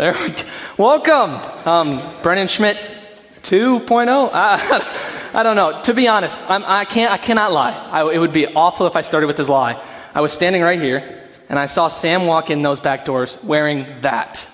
There 0.00 0.14
we 0.14 0.30
go. 0.30 0.42
Welcome, 0.78 1.68
um, 1.70 2.00
Brennan 2.22 2.48
Schmidt 2.48 2.78
2.0. 3.42 4.30
I, 4.32 5.30
I 5.38 5.42
don't 5.42 5.56
know. 5.56 5.82
To 5.82 5.92
be 5.92 6.08
honest, 6.08 6.40
I'm, 6.48 6.64
I 6.64 6.86
can't. 6.86 7.12
I 7.12 7.18
cannot 7.18 7.52
lie. 7.52 7.74
I, 7.92 8.10
it 8.10 8.16
would 8.16 8.32
be 8.32 8.46
awful 8.46 8.86
if 8.86 8.96
I 8.96 9.02
started 9.02 9.26
with 9.26 9.36
this 9.36 9.50
lie. 9.50 9.78
I 10.14 10.22
was 10.22 10.32
standing 10.32 10.62
right 10.62 10.80
here, 10.80 11.28
and 11.50 11.58
I 11.58 11.66
saw 11.66 11.88
Sam 11.88 12.24
walk 12.24 12.48
in 12.48 12.62
those 12.62 12.80
back 12.80 13.04
doors 13.04 13.36
wearing 13.44 13.84
that, 14.00 14.48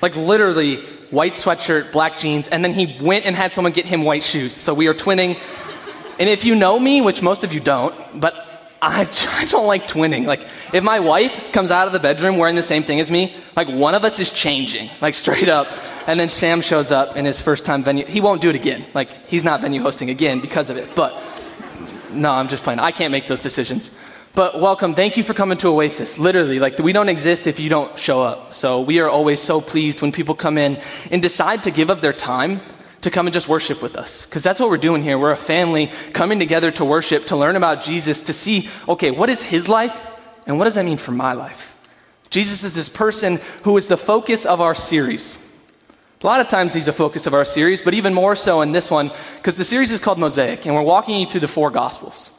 like 0.00 0.14
literally 0.14 0.76
white 1.10 1.32
sweatshirt, 1.32 1.90
black 1.90 2.16
jeans, 2.16 2.46
and 2.46 2.64
then 2.64 2.70
he 2.70 2.96
went 3.00 3.26
and 3.26 3.34
had 3.34 3.52
someone 3.52 3.72
get 3.72 3.86
him 3.86 4.04
white 4.04 4.22
shoes. 4.22 4.54
So 4.54 4.72
we 4.72 4.86
are 4.86 4.94
twinning. 4.94 5.34
And 6.20 6.28
if 6.28 6.44
you 6.44 6.54
know 6.54 6.78
me, 6.78 7.00
which 7.00 7.22
most 7.22 7.42
of 7.42 7.52
you 7.52 7.58
don't, 7.58 8.20
but 8.20 8.51
I, 8.82 9.02
I 9.38 9.44
don't 9.46 9.66
like 9.66 9.86
twinning. 9.86 10.26
Like, 10.26 10.42
if 10.74 10.82
my 10.82 11.00
wife 11.00 11.52
comes 11.52 11.70
out 11.70 11.86
of 11.86 11.92
the 11.92 12.00
bedroom 12.00 12.36
wearing 12.36 12.56
the 12.56 12.62
same 12.62 12.82
thing 12.82 13.00
as 13.00 13.10
me, 13.10 13.34
like, 13.56 13.68
one 13.68 13.94
of 13.94 14.04
us 14.04 14.18
is 14.20 14.32
changing, 14.32 14.90
like, 15.00 15.14
straight 15.14 15.48
up. 15.48 15.68
And 16.06 16.18
then 16.18 16.28
Sam 16.28 16.60
shows 16.60 16.90
up 16.90 17.16
in 17.16 17.24
his 17.24 17.40
first 17.40 17.64
time 17.64 17.84
venue. 17.84 18.04
He 18.04 18.20
won't 18.20 18.42
do 18.42 18.50
it 18.50 18.56
again. 18.56 18.84
Like, 18.92 19.12
he's 19.28 19.44
not 19.44 19.60
venue 19.60 19.80
hosting 19.80 20.10
again 20.10 20.40
because 20.40 20.68
of 20.68 20.76
it. 20.76 20.94
But 20.96 21.12
no, 22.10 22.32
I'm 22.32 22.48
just 22.48 22.64
playing. 22.64 22.80
I 22.80 22.90
can't 22.90 23.12
make 23.12 23.28
those 23.28 23.40
decisions. 23.40 23.90
But 24.34 24.60
welcome. 24.60 24.94
Thank 24.94 25.18
you 25.18 25.22
for 25.22 25.34
coming 25.34 25.58
to 25.58 25.68
Oasis. 25.68 26.18
Literally, 26.18 26.58
like, 26.58 26.78
we 26.78 26.92
don't 26.92 27.10
exist 27.10 27.46
if 27.46 27.60
you 27.60 27.68
don't 27.68 27.96
show 27.98 28.22
up. 28.22 28.54
So 28.54 28.80
we 28.80 28.98
are 28.98 29.08
always 29.08 29.40
so 29.40 29.60
pleased 29.60 30.02
when 30.02 30.10
people 30.10 30.34
come 30.34 30.56
in 30.58 30.78
and 31.10 31.22
decide 31.22 31.62
to 31.64 31.70
give 31.70 31.90
up 31.90 32.00
their 32.00 32.14
time 32.14 32.60
to 33.02 33.10
come 33.10 33.26
and 33.26 33.34
just 33.34 33.48
worship 33.48 33.82
with 33.82 33.96
us. 33.96 34.26
Because 34.26 34.42
that's 34.42 34.58
what 34.58 34.70
we're 34.70 34.78
doing 34.78 35.02
here. 35.02 35.18
We're 35.18 35.32
a 35.32 35.36
family 35.36 35.88
coming 36.12 36.38
together 36.38 36.70
to 36.72 36.84
worship, 36.84 37.26
to 37.26 37.36
learn 37.36 37.56
about 37.56 37.82
Jesus, 37.82 38.22
to 38.22 38.32
see, 38.32 38.68
okay, 38.88 39.10
what 39.10 39.28
is 39.28 39.42
his 39.42 39.68
life 39.68 40.06
and 40.46 40.58
what 40.58 40.64
does 40.64 40.74
that 40.74 40.84
mean 40.84 40.96
for 40.96 41.12
my 41.12 41.34
life? 41.34 41.78
Jesus 42.30 42.64
is 42.64 42.74
this 42.74 42.88
person 42.88 43.38
who 43.64 43.76
is 43.76 43.88
the 43.88 43.96
focus 43.96 44.46
of 44.46 44.60
our 44.60 44.74
series. 44.74 45.48
A 46.22 46.26
lot 46.26 46.40
of 46.40 46.48
times 46.48 46.72
he's 46.72 46.88
a 46.88 46.92
focus 46.92 47.26
of 47.26 47.34
our 47.34 47.44
series, 47.44 47.82
but 47.82 47.94
even 47.94 48.14
more 48.14 48.36
so 48.36 48.62
in 48.62 48.72
this 48.72 48.90
one, 48.90 49.10
because 49.36 49.56
the 49.56 49.64
series 49.64 49.90
is 49.90 50.00
called 50.00 50.18
Mosaic, 50.18 50.64
and 50.64 50.74
we're 50.74 50.82
walking 50.82 51.20
you 51.20 51.26
through 51.26 51.40
the 51.40 51.48
four 51.48 51.70
Gospels. 51.70 52.38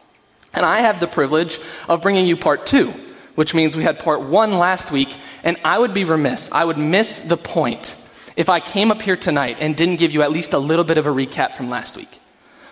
And 0.53 0.66
I 0.66 0.80
have 0.80 1.00
the 1.00 1.08
privilege 1.08 1.59
of 1.89 2.02
bringing 2.02 2.25
you 2.25 2.38
part 2.38 2.66
two, 2.66 2.94
which 3.36 3.53
means 3.53 3.75
we 3.75 3.83
had 3.83 4.00
part 4.00 4.22
one 4.22 4.53
last 4.53 4.92
week, 4.92 5.17
and 5.44 5.58
I 5.66 5.77
would 5.77 5.94
be 5.94 6.05
remiss. 6.05 6.50
I 6.52 6.64
would 6.64 6.77
miss 6.77 7.20
the 7.20 7.38
point 7.38 7.98
if 8.36 8.50
I 8.50 8.59
came 8.59 8.92
up 8.92 9.02
here 9.02 9.16
tonight 9.16 9.58
and 9.59 9.76
didn't 9.76 9.98
give 9.98 10.12
you 10.12 10.22
at 10.22 10.31
least 10.31 10.53
a 10.53 10.59
little 10.59 10.86
bit 10.86 10.98
of 10.98 11.06
a 11.06 11.09
recap 11.09 11.56
from 11.56 11.70
last 11.70 11.95
week. 11.98 12.20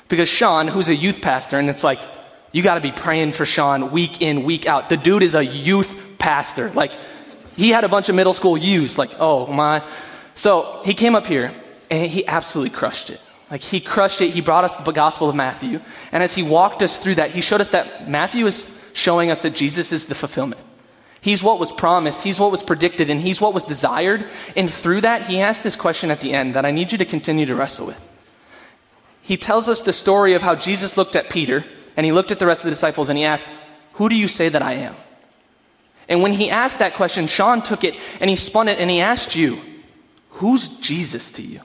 Because 0.07 0.29
Sean, 0.29 0.67
who's 0.67 0.89
a 0.89 0.95
youth 0.95 1.21
pastor, 1.21 1.57
and 1.57 1.69
it's 1.69 1.83
like, 1.83 1.99
you 2.51 2.61
got 2.61 2.75
to 2.75 2.81
be 2.81 2.91
praying 2.91 3.31
for 3.31 3.45
Sean 3.45 3.91
week 3.91 4.21
in, 4.21 4.43
week 4.43 4.65
out. 4.65 4.89
The 4.89 4.97
dude 4.97 5.23
is 5.23 5.35
a 5.35 5.45
youth 5.45 6.17
pastor. 6.19 6.69
Like, 6.71 6.91
he 7.55 7.69
had 7.69 7.83
a 7.83 7.89
bunch 7.89 8.09
of 8.09 8.15
middle 8.15 8.33
school 8.33 8.57
youths. 8.57 8.97
Like, 8.97 9.11
oh 9.19 9.47
my. 9.47 9.85
So 10.35 10.81
he 10.83 10.93
came 10.93 11.15
up 11.15 11.27
here 11.27 11.53
and 11.89 12.11
he 12.11 12.27
absolutely 12.27 12.75
crushed 12.75 13.09
it. 13.09 13.21
Like, 13.49 13.61
he 13.61 13.79
crushed 13.79 14.21
it. 14.21 14.31
He 14.31 14.41
brought 14.41 14.63
us 14.63 14.75
the 14.75 14.91
Gospel 14.91 15.29
of 15.29 15.35
Matthew. 15.35 15.79
And 16.11 16.23
as 16.23 16.33
he 16.33 16.43
walked 16.43 16.81
us 16.81 16.97
through 16.97 17.15
that, 17.15 17.31
he 17.31 17.41
showed 17.41 17.61
us 17.61 17.69
that 17.69 18.09
Matthew 18.09 18.45
is 18.45 18.77
showing 18.93 19.31
us 19.31 19.41
that 19.41 19.55
Jesus 19.55 19.91
is 19.91 20.05
the 20.05 20.15
fulfillment. 20.15 20.61
He's 21.21 21.43
what 21.43 21.59
was 21.59 21.71
promised, 21.71 22.23
He's 22.23 22.39
what 22.39 22.51
was 22.51 22.63
predicted, 22.63 23.09
and 23.09 23.21
He's 23.21 23.39
what 23.39 23.53
was 23.53 23.63
desired. 23.63 24.27
And 24.55 24.69
through 24.69 25.01
that, 25.01 25.23
He 25.23 25.39
asked 25.39 25.63
this 25.63 25.75
question 25.75 26.11
at 26.11 26.21
the 26.21 26.33
end 26.33 26.55
that 26.55 26.65
I 26.65 26.71
need 26.71 26.91
you 26.91 26.97
to 26.97 27.05
continue 27.05 27.45
to 27.45 27.55
wrestle 27.55 27.87
with. 27.87 28.07
He 29.21 29.37
tells 29.37 29.69
us 29.69 29.83
the 29.83 29.93
story 29.93 30.33
of 30.33 30.41
how 30.41 30.55
Jesus 30.55 30.97
looked 30.97 31.15
at 31.15 31.29
Peter 31.29 31.63
and 31.95 32.05
He 32.05 32.11
looked 32.11 32.31
at 32.31 32.39
the 32.39 32.47
rest 32.47 32.61
of 32.61 32.65
the 32.65 32.71
disciples 32.71 33.09
and 33.09 33.17
He 33.17 33.23
asked, 33.23 33.47
Who 33.93 34.09
do 34.09 34.15
you 34.15 34.27
say 34.27 34.49
that 34.49 34.63
I 34.63 34.73
am? 34.73 34.95
And 36.09 36.23
when 36.23 36.33
He 36.33 36.49
asked 36.49 36.79
that 36.79 36.95
question, 36.95 37.27
Sean 37.27 37.61
took 37.61 37.83
it 37.83 37.95
and 38.19 38.29
He 38.29 38.35
spun 38.35 38.67
it 38.67 38.79
and 38.79 38.89
He 38.89 38.99
asked 38.99 39.35
you, 39.35 39.59
Who's 40.31 40.69
Jesus 40.79 41.31
to 41.33 41.43
you? 41.43 41.61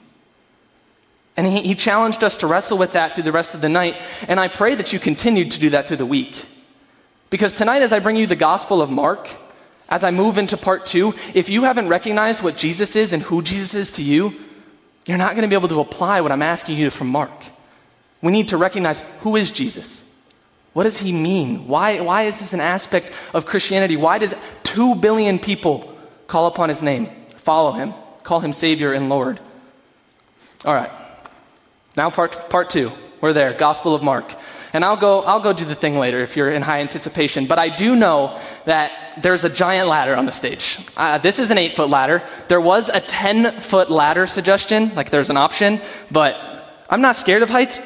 And 1.35 1.45
he, 1.45 1.61
he, 1.61 1.75
challenged 1.75 2.23
us 2.23 2.37
to 2.37 2.47
wrestle 2.47 2.79
with 2.79 2.93
that 2.93 3.13
through 3.13 3.23
the 3.23 3.31
rest 3.31 3.53
of 3.53 3.61
the 3.61 3.69
night. 3.69 4.01
And 4.27 4.39
I 4.39 4.47
pray 4.47 4.73
that 4.73 4.91
you 4.91 4.97
continued 4.97 5.51
to 5.51 5.59
do 5.59 5.69
that 5.69 5.87
through 5.87 5.97
the 5.97 6.05
week. 6.05 6.47
Because 7.29 7.53
tonight, 7.53 7.83
as 7.83 7.93
I 7.93 7.99
bring 7.99 8.15
you 8.15 8.25
the 8.25 8.35
Gospel 8.35 8.81
of 8.81 8.89
Mark, 8.89 9.29
as 9.89 10.03
I 10.03 10.11
move 10.11 10.37
into 10.37 10.57
part 10.57 10.85
two, 10.85 11.13
if 11.33 11.49
you 11.49 11.63
haven't 11.63 11.87
recognized 11.87 12.43
what 12.43 12.57
Jesus 12.57 12.95
is 12.95 13.13
and 13.13 13.23
who 13.23 13.41
Jesus 13.41 13.73
is 13.73 13.91
to 13.91 14.03
you, 14.03 14.33
you're 15.05 15.17
not 15.17 15.35
going 15.35 15.43
to 15.43 15.47
be 15.47 15.55
able 15.55 15.69
to 15.69 15.79
apply 15.79 16.21
what 16.21 16.31
I'm 16.31 16.41
asking 16.41 16.77
you 16.77 16.89
from 16.89 17.07
Mark. 17.07 17.31
We 18.21 18.31
need 18.31 18.49
to 18.49 18.57
recognize 18.57 19.01
who 19.21 19.35
is 19.35 19.51
Jesus? 19.51 20.03
What 20.73 20.83
does 20.83 20.97
he 20.97 21.11
mean? 21.11 21.67
Why, 21.67 22.01
why 22.01 22.23
is 22.23 22.39
this 22.39 22.53
an 22.53 22.59
aspect 22.59 23.11
of 23.33 23.45
Christianity? 23.45 23.95
Why 23.95 24.17
does 24.19 24.35
two 24.63 24.95
billion 24.95 25.39
people 25.39 25.97
call 26.27 26.47
upon 26.47 26.69
his 26.69 26.83
name, 26.83 27.07
follow 27.35 27.71
him, 27.71 27.93
call 28.23 28.41
him 28.41 28.53
Savior 28.53 28.93
and 28.93 29.09
Lord? 29.09 29.39
All 30.65 30.75
right. 30.75 30.91
Now, 31.95 32.09
part, 32.09 32.49
part 32.49 32.69
two. 32.69 32.91
We're 33.21 33.33
there, 33.33 33.53
Gospel 33.53 33.95
of 33.95 34.03
Mark. 34.03 34.31
And 34.77 34.85
I'll 34.85 34.95
go, 34.95 35.23
I'll 35.23 35.39
go 35.39 35.53
do 35.53 35.65
the 35.65 35.73
thing 35.73 35.97
later 35.97 36.19
if 36.19 36.37
you're 36.37 36.51
in 36.51 36.61
high 36.61 36.81
anticipation. 36.81 37.47
But 37.47 37.57
I 37.57 37.75
do 37.75 37.95
know 37.95 38.39
that 38.65 39.19
there's 39.23 39.43
a 39.43 39.49
giant 39.49 39.87
ladder 39.87 40.15
on 40.15 40.27
the 40.27 40.31
stage. 40.31 40.77
Uh, 40.95 41.17
this 41.17 41.39
is 41.39 41.49
an 41.49 41.57
eight 41.57 41.71
foot 41.71 41.89
ladder. 41.89 42.21
There 42.47 42.61
was 42.61 42.89
a 42.89 42.99
10 42.99 43.59
foot 43.59 43.89
ladder 43.89 44.27
suggestion, 44.27 44.93
like 44.93 45.09
there's 45.09 45.31
an 45.31 45.37
option, 45.37 45.81
but 46.11 46.37
I'm 46.91 47.01
not 47.01 47.15
scared 47.15 47.41
of 47.41 47.49
heights. 47.49 47.79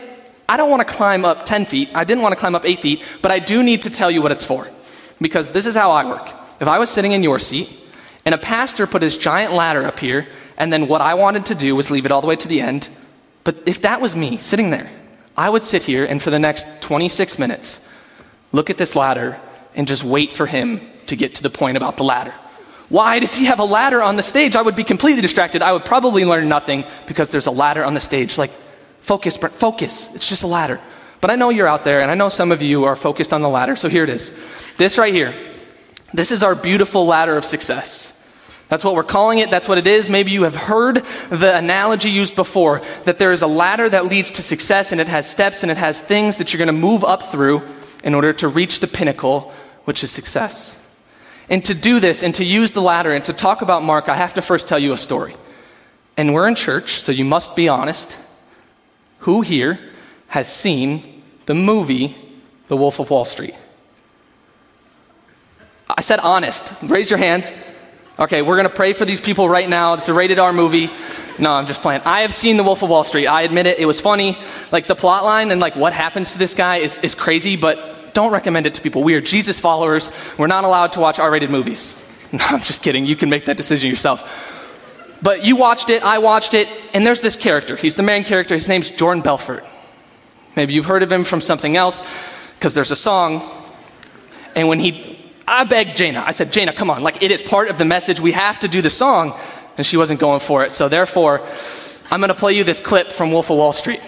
I 0.50 0.57
don't 0.57 0.69
want 0.69 0.85
to 0.85 0.94
climb 0.94 1.24
up 1.24 1.46
10 1.46 1.63
feet. 1.63 1.91
I 1.96 2.03
didn't 2.03 2.24
want 2.24 2.34
to 2.34 2.35
climb 2.38 2.56
up 2.56 2.66
8 2.66 2.79
feet, 2.79 3.06
but 3.22 3.31
I 3.31 3.40
do 3.40 3.63
need 3.63 3.84
to 3.84 3.90
tell 3.90 4.12
you 4.12 4.22
what 4.22 4.34
it's 4.34 4.44
for. 4.44 4.68
Because 5.22 5.53
this 5.53 5.68
is 5.68 5.78
how 5.78 5.91
I 5.91 6.03
work. 6.03 6.28
If 6.59 6.68
I 6.68 6.78
was 6.78 6.90
sitting 6.90 7.13
in 7.13 7.23
your 7.23 7.40
seat 7.40 7.69
and 8.25 8.35
a 8.35 8.38
pastor 8.38 8.85
put 8.85 9.02
his 9.02 9.18
giant 9.18 9.53
ladder 9.53 9.85
up 9.85 9.97
here, 9.97 10.28
and 10.58 10.73
then 10.73 10.90
what 10.90 11.00
I 11.00 11.13
wanted 11.13 11.46
to 11.46 11.56
do 11.56 11.73
was 11.73 11.90
leave 11.90 12.06
it 12.06 12.12
all 12.12 12.19
the 12.19 12.28
way 12.28 12.35
to 12.35 12.50
the 12.50 12.59
end, 12.59 12.90
but 13.46 13.56
if 13.66 13.79
that 13.84 14.02
was 14.02 14.13
me 14.13 14.35
sitting 14.35 14.72
there, 14.72 14.91
I 15.37 15.49
would 15.49 15.63
sit 15.63 15.83
here 15.83 16.05
and 16.05 16.21
for 16.21 16.29
the 16.29 16.39
next 16.39 16.81
26 16.81 17.39
minutes 17.39 17.89
look 18.51 18.69
at 18.69 18.77
this 18.77 18.95
ladder 18.95 19.39
and 19.75 19.87
just 19.87 20.03
wait 20.03 20.33
for 20.33 20.45
him 20.45 20.81
to 21.07 21.15
get 21.15 21.35
to 21.35 21.43
the 21.43 21.49
point 21.49 21.77
about 21.77 21.97
the 21.97 22.03
ladder. 22.03 22.33
Why 22.89 23.19
does 23.19 23.33
he 23.33 23.45
have 23.45 23.59
a 23.59 23.63
ladder 23.63 24.01
on 24.01 24.17
the 24.17 24.23
stage? 24.23 24.57
I 24.57 24.61
would 24.61 24.75
be 24.75 24.83
completely 24.83 25.21
distracted. 25.21 25.61
I 25.61 25.71
would 25.71 25.85
probably 25.85 26.25
learn 26.25 26.49
nothing 26.49 26.83
because 27.07 27.29
there's 27.29 27.47
a 27.47 27.51
ladder 27.51 27.85
on 27.85 27.93
the 27.93 28.01
stage. 28.01 28.37
Like, 28.37 28.51
focus, 28.99 29.37
focus. 29.37 30.13
It's 30.13 30.27
just 30.27 30.43
a 30.43 30.47
ladder. 30.47 30.79
But 31.21 31.31
I 31.31 31.35
know 31.35 31.49
you're 31.49 31.67
out 31.67 31.85
there, 31.85 32.01
and 32.01 32.11
I 32.11 32.15
know 32.15 32.27
some 32.27 32.51
of 32.51 32.61
you 32.61 32.83
are 32.83 32.97
focused 32.97 33.31
on 33.31 33.41
the 33.41 33.47
ladder, 33.47 33.77
so 33.77 33.87
here 33.87 34.03
it 34.03 34.09
is. 34.09 34.73
This 34.73 34.97
right 34.97 35.13
here, 35.13 35.33
this 36.13 36.31
is 36.31 36.43
our 36.43 36.53
beautiful 36.55 37.05
ladder 37.05 37.37
of 37.37 37.45
success. 37.45 38.20
That's 38.71 38.85
what 38.85 38.95
we're 38.95 39.03
calling 39.03 39.39
it. 39.39 39.49
That's 39.49 39.67
what 39.67 39.77
it 39.77 39.85
is. 39.85 40.09
Maybe 40.09 40.31
you 40.31 40.43
have 40.43 40.55
heard 40.55 41.03
the 41.29 41.57
analogy 41.57 42.09
used 42.09 42.37
before 42.37 42.81
that 43.03 43.19
there 43.19 43.33
is 43.33 43.41
a 43.41 43.47
ladder 43.47 43.89
that 43.89 44.05
leads 44.05 44.31
to 44.31 44.41
success 44.41 44.93
and 44.93 45.01
it 45.01 45.09
has 45.09 45.29
steps 45.29 45.63
and 45.63 45.69
it 45.69 45.75
has 45.75 45.99
things 45.99 46.37
that 46.37 46.53
you're 46.53 46.57
going 46.57 46.73
to 46.73 46.87
move 46.87 47.03
up 47.03 47.22
through 47.22 47.67
in 48.05 48.16
order 48.16 48.31
to 48.31 48.47
reach 48.47 48.79
the 48.79 48.87
pinnacle, 48.87 49.51
which 49.84 50.05
is 50.05 50.11
success. 50.11 50.78
And 51.49 51.66
to 51.66 51.73
do 51.73 51.99
this 51.99 52.23
and 52.23 52.34
to 52.35 52.46
use 52.46 52.72
the 52.72 52.81
ladder 52.81 53.11
and 53.11 53.25
to 53.25 53.34
talk 53.34 53.61
about 53.61 53.84
Mark, 53.84 54.07
I 54.07 54.16
have 54.16 54.35
to 54.35 54.41
first 54.41 54.69
tell 54.69 54.79
you 54.79 54.93
a 54.93 54.97
story. 54.97 55.35
And 56.16 56.34
we're 56.34 56.47
in 56.47 56.55
church, 56.55 56.91
so 56.91 57.11
you 57.11 57.25
must 57.25 57.57
be 57.57 57.67
honest. 57.67 58.17
Who 59.19 59.41
here 59.41 59.81
has 60.28 60.47
seen 60.49 61.23
the 61.46 61.55
movie 61.55 62.16
The 62.67 62.78
Wolf 62.78 63.01
of 63.01 63.09
Wall 63.09 63.25
Street? 63.25 63.53
I 65.90 65.99
said 65.99 66.19
honest. 66.19 66.73
Raise 66.84 67.09
your 67.09 67.19
hands. 67.19 67.53
Okay, 68.22 68.44
we're 68.44 68.56
going 68.56 68.70
to 68.70 68.76
pray 68.76 68.94
for 68.94 69.03
these 69.03 69.20
people 69.20 69.50
right 69.50 69.68
now. 69.68 69.96
It's 69.96 70.08
a 70.08 70.14
rated 70.14 70.38
R 70.38 70.53
movie. 70.53 70.91
No, 71.40 71.52
I'm 71.53 71.66
just 71.66 71.82
playing. 71.82 72.03
I 72.06 72.22
have 72.22 72.32
seen 72.32 72.56
The 72.56 72.64
Wolf 72.64 72.84
of 72.84 72.90
Wall 72.91 73.03
Street. 73.03 73.26
I 73.26 73.41
admit 73.41 73.66
it. 73.66 73.79
It 73.79 73.88
was 73.88 74.00
funny. 74.00 74.38
Like 74.72 74.85
the 74.85 74.94
plot 74.94 75.23
line 75.23 75.50
and 75.50 75.59
like 75.59 75.76
what 75.76 75.91
happens 75.91 76.34
to 76.34 76.38
this 76.38 76.53
guy 76.53 76.78
is, 76.78 77.00
is 77.00 77.16
crazy, 77.16 77.56
but 77.56 78.14
don't 78.14 78.32
recommend 78.32 78.68
it 78.68 78.76
to 78.76 78.82
people. 78.84 79.02
We 79.02 79.16
are 79.16 79.22
Jesus 79.22 79.59
followers. 79.59 80.12
We're 80.38 80.46
not 80.46 80.66
allowed 80.66 80.94
to 80.94 81.00
watch 81.00 81.18
R 81.18 81.32
rated 81.32 81.50
movies. 81.50 82.08
No, 82.34 82.46
I'm 82.47 82.62
just 82.62 82.82
kidding. 82.82 83.06
You 83.06 83.18
can 83.18 83.29
make 83.29 83.44
that 83.46 83.58
decision 83.58 83.90
yourself. 83.90 85.18
But 85.22 85.44
you 85.44 85.58
watched 85.58 85.90
it, 85.90 86.02
I 86.02 86.20
watched 86.20 86.53
it, 86.53 86.70
and 86.94 87.06
there's 87.06 87.20
this 87.20 87.35
character. 87.35 87.76
He's 87.76 87.97
the 87.97 88.03
main 88.03 88.23
character. 88.23 88.53
His 88.53 88.70
name's 88.70 88.90
Jordan 88.90 89.22
Belfort. 89.22 89.66
Maybe 90.56 90.73
you've 90.73 90.85
heard 90.85 91.03
of 91.03 91.12
him 91.12 91.26
from 91.26 91.41
something 91.41 91.76
else 91.76 92.53
because 92.53 92.73
there's 92.73 92.91
a 92.91 92.96
song. 92.96 93.41
And 94.56 94.70
when 94.70 94.79
he 94.79 95.21
I 95.47 95.64
begged 95.64 95.97
Jana. 95.97 96.23
I 96.26 96.32
said, 96.32 96.52
Jana, 96.52 96.73
come 96.73 96.90
on. 96.90 97.03
Like, 97.03 97.23
it 97.23 97.32
is 97.32 97.41
part 97.41 97.70
of 97.70 97.78
the 97.78 97.85
message. 97.85 98.20
We 98.20 98.32
have 98.32 98.59
to 98.59 98.67
do 98.67 98.82
the 98.82 98.90
song. 98.90 99.38
And 99.78 99.85
she 99.85 99.97
wasn't 99.97 100.20
going 100.20 100.41
for 100.41 100.64
it. 100.64 100.72
So, 100.72 100.90
therefore, 100.90 101.41
I'm 102.11 102.20
going 102.20 102.29
to 102.29 102.35
play 102.35 102.53
you 102.53 102.64
this 102.64 102.79
clip 102.79 103.11
from 103.11 103.32
Wolf 103.32 103.49
of 103.49 103.58
Wall 103.58 103.73
Street. 103.73 104.02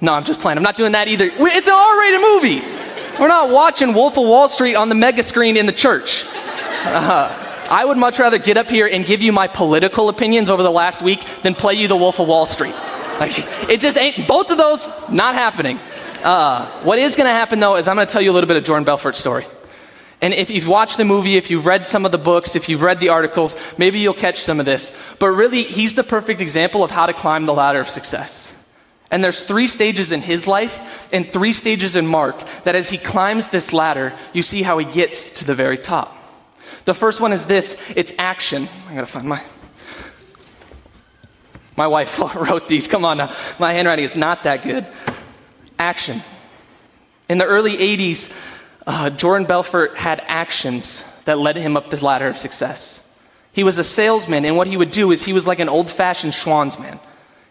No, 0.00 0.14
I'm 0.14 0.24
just 0.24 0.40
playing. 0.40 0.56
I'm 0.56 0.64
not 0.64 0.76
doing 0.76 0.92
that 0.92 1.08
either. 1.08 1.30
It's 1.30 1.68
an 1.68 1.74
R 1.74 2.00
rated 2.00 2.20
movie. 2.20 2.60
We're 3.20 3.28
not 3.28 3.50
watching 3.50 3.92
Wolf 3.92 4.16
of 4.16 4.24
Wall 4.24 4.48
Street 4.48 4.74
on 4.74 4.88
the 4.88 4.94
mega 4.94 5.22
screen 5.22 5.56
in 5.56 5.66
the 5.66 5.72
church. 5.72 6.24
Uh-huh. 6.24 7.38
I 7.70 7.84
would 7.84 7.98
much 7.98 8.18
rather 8.18 8.38
get 8.38 8.56
up 8.56 8.68
here 8.68 8.88
and 8.90 9.04
give 9.04 9.22
you 9.22 9.30
my 9.30 9.46
political 9.46 10.08
opinions 10.08 10.50
over 10.50 10.62
the 10.62 10.70
last 10.70 11.02
week 11.02 11.24
than 11.42 11.54
play 11.54 11.74
you 11.74 11.86
the 11.86 11.96
Wolf 11.96 12.18
of 12.18 12.26
Wall 12.26 12.46
Street. 12.46 12.74
Like, 13.20 13.32
it 13.70 13.78
just 13.78 13.98
ain't, 13.98 14.26
both 14.26 14.50
of 14.50 14.58
those, 14.58 14.88
not 15.10 15.34
happening. 15.34 15.78
Uh, 16.24 16.66
what 16.80 16.98
is 16.98 17.14
going 17.14 17.26
to 17.26 17.32
happen, 17.32 17.60
though, 17.60 17.76
is 17.76 17.86
I'm 17.86 17.94
going 17.94 18.06
to 18.06 18.12
tell 18.12 18.22
you 18.22 18.32
a 18.32 18.34
little 18.34 18.48
bit 18.48 18.56
of 18.56 18.64
Jordan 18.64 18.84
Belfort's 18.84 19.18
story. 19.18 19.46
And 20.22 20.32
if 20.32 20.50
you've 20.50 20.68
watched 20.68 20.98
the 20.98 21.04
movie, 21.04 21.36
if 21.36 21.50
you've 21.50 21.66
read 21.66 21.84
some 21.84 22.06
of 22.06 22.12
the 22.12 22.18
books, 22.18 22.54
if 22.54 22.68
you've 22.68 22.80
read 22.80 23.00
the 23.00 23.08
articles, 23.08 23.56
maybe 23.76 23.98
you'll 23.98 24.14
catch 24.14 24.40
some 24.40 24.60
of 24.60 24.66
this. 24.66 25.14
But 25.18 25.30
really, 25.30 25.64
he's 25.64 25.96
the 25.96 26.04
perfect 26.04 26.40
example 26.40 26.84
of 26.84 26.92
how 26.92 27.06
to 27.06 27.12
climb 27.12 27.44
the 27.44 27.52
ladder 27.52 27.80
of 27.80 27.88
success. 27.88 28.56
And 29.10 29.22
there's 29.22 29.42
three 29.42 29.66
stages 29.66 30.12
in 30.12 30.22
his 30.22 30.46
life 30.46 31.12
and 31.12 31.26
three 31.26 31.52
stages 31.52 31.96
in 31.96 32.06
Mark 32.06 32.38
that 32.62 32.76
as 32.76 32.88
he 32.88 32.98
climbs 32.98 33.48
this 33.48 33.72
ladder, 33.72 34.14
you 34.32 34.42
see 34.42 34.62
how 34.62 34.78
he 34.78 34.86
gets 34.86 35.28
to 35.40 35.44
the 35.44 35.56
very 35.56 35.76
top. 35.76 36.16
The 36.84 36.94
first 36.94 37.20
one 37.20 37.32
is 37.32 37.46
this 37.46 37.92
it's 37.96 38.14
action. 38.16 38.68
I 38.88 38.94
gotta 38.94 39.06
find 39.06 39.28
my. 39.28 39.42
My 41.76 41.88
wife 41.88 42.18
wrote 42.36 42.68
these. 42.68 42.86
Come 42.86 43.04
on 43.04 43.16
now. 43.16 43.34
My 43.58 43.72
handwriting 43.72 44.04
is 44.04 44.16
not 44.16 44.44
that 44.44 44.62
good. 44.62 44.86
Action. 45.78 46.22
In 47.28 47.38
the 47.38 47.44
early 47.44 47.72
80s, 47.72 48.61
uh, 48.86 49.10
Jordan 49.10 49.46
Belfort 49.46 49.96
had 49.96 50.22
actions 50.26 51.08
that 51.24 51.38
led 51.38 51.56
him 51.56 51.76
up 51.76 51.90
this 51.90 52.02
ladder 52.02 52.28
of 52.28 52.36
success. 52.36 53.08
He 53.52 53.64
was 53.64 53.78
a 53.78 53.84
salesman, 53.84 54.44
and 54.44 54.56
what 54.56 54.66
he 54.66 54.76
would 54.76 54.90
do 54.90 55.12
is 55.12 55.22
he 55.22 55.32
was 55.32 55.46
like 55.46 55.58
an 55.58 55.68
old 55.68 55.90
fashioned 55.90 56.34
Schwan's 56.34 56.78
man. 56.78 56.98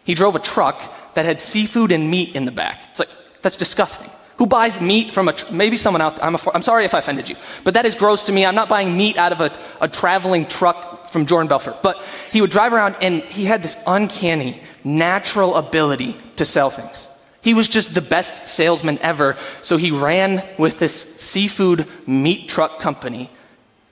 He 0.04 0.14
drove 0.14 0.36
a 0.36 0.40
truck 0.40 1.14
that 1.14 1.26
had 1.26 1.40
seafood 1.40 1.92
and 1.92 2.10
meat 2.10 2.36
in 2.36 2.46
the 2.46 2.52
back. 2.52 2.84
It's 2.90 3.00
like, 3.00 3.10
that's 3.42 3.58
disgusting. 3.58 4.10
Who 4.38 4.48
buys 4.48 4.82
meat 4.82 5.14
from 5.14 5.28
a, 5.28 5.34
tr- 5.34 5.54
maybe 5.54 5.78
someone 5.78 6.02
out 6.02 6.16
there, 6.16 6.26
I'm, 6.26 6.34
a, 6.34 6.40
I'm 6.56 6.64
sorry 6.64 6.86
if 6.86 6.96
I 6.96 7.00
offended 7.00 7.30
you, 7.30 7.36
but 7.64 7.76
that 7.76 7.86
is 7.86 7.94
gross 7.94 8.24
to 8.24 8.32
me. 8.32 8.46
I'm 8.46 8.56
not 8.56 8.70
buying 8.70 8.98
meat 8.98 9.18
out 9.18 9.32
of 9.32 9.42
a, 9.42 9.58
a 9.80 9.88
traveling 9.88 10.48
truck 10.48 11.08
from 11.10 11.28
Jordan 11.28 11.48
Belfort. 11.48 11.84
But 11.84 12.02
he 12.32 12.42
would 12.42 12.50
drive 12.50 12.74
around 12.74 12.98
and 13.02 13.22
he 13.24 13.46
had 13.46 13.62
this 13.62 13.78
uncanny, 13.86 14.62
natural 14.84 15.56
ability 15.56 16.18
to 16.38 16.46
sell 16.46 16.72
things. 16.72 17.10
He 17.42 17.54
was 17.54 17.68
just 17.68 17.96
the 17.96 18.02
best 18.02 18.48
salesman 18.48 19.00
ever. 19.00 19.36
So 19.62 19.78
he 19.78 19.92
ran 19.92 20.48
with 20.58 20.80
this 20.80 20.94
seafood 21.20 21.88
meat 22.08 22.48
truck 22.48 22.80
company 22.80 23.32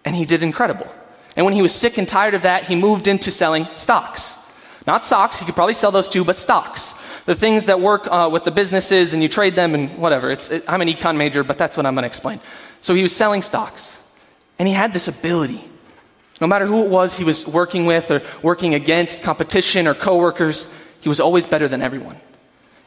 and 0.05 0.15
he 0.15 0.25
did 0.25 0.43
incredible. 0.43 0.87
And 1.35 1.45
when 1.45 1.53
he 1.53 1.61
was 1.61 1.73
sick 1.73 1.97
and 1.97 2.07
tired 2.07 2.33
of 2.33 2.43
that, 2.43 2.65
he 2.65 2.75
moved 2.75 3.07
into 3.07 3.31
selling 3.31 3.65
stocks. 3.73 4.35
Not 4.85 5.03
socks, 5.03 5.37
he 5.37 5.45
could 5.45 5.55
probably 5.55 5.73
sell 5.73 5.91
those 5.91 6.09
too, 6.09 6.23
but 6.23 6.35
stocks. 6.35 6.93
The 7.25 7.35
things 7.35 7.65
that 7.65 7.79
work 7.79 8.07
uh, 8.09 8.29
with 8.31 8.43
the 8.43 8.51
businesses 8.51 9.13
and 9.13 9.21
you 9.21 9.29
trade 9.29 9.55
them 9.55 9.75
and 9.75 9.97
whatever. 9.97 10.31
It's, 10.31 10.49
it, 10.49 10.63
I'm 10.67 10.81
an 10.81 10.87
econ 10.87 11.17
major, 11.17 11.43
but 11.43 11.57
that's 11.57 11.77
what 11.77 11.85
I'm 11.85 11.93
going 11.93 12.03
to 12.03 12.07
explain. 12.07 12.39
So 12.81 12.93
he 12.93 13.03
was 13.03 13.15
selling 13.15 13.41
stocks. 13.41 14.01
And 14.57 14.67
he 14.67 14.73
had 14.73 14.93
this 14.93 15.07
ability. 15.07 15.63
No 16.41 16.47
matter 16.47 16.65
who 16.65 16.85
it 16.85 16.89
was 16.89 17.17
he 17.17 17.23
was 17.23 17.47
working 17.47 17.85
with 17.85 18.11
or 18.11 18.21
working 18.41 18.73
against, 18.73 19.23
competition 19.23 19.87
or 19.87 19.93
coworkers, 19.93 20.75
he 21.01 21.09
was 21.09 21.19
always 21.19 21.45
better 21.45 21.67
than 21.67 21.81
everyone. 21.81 22.17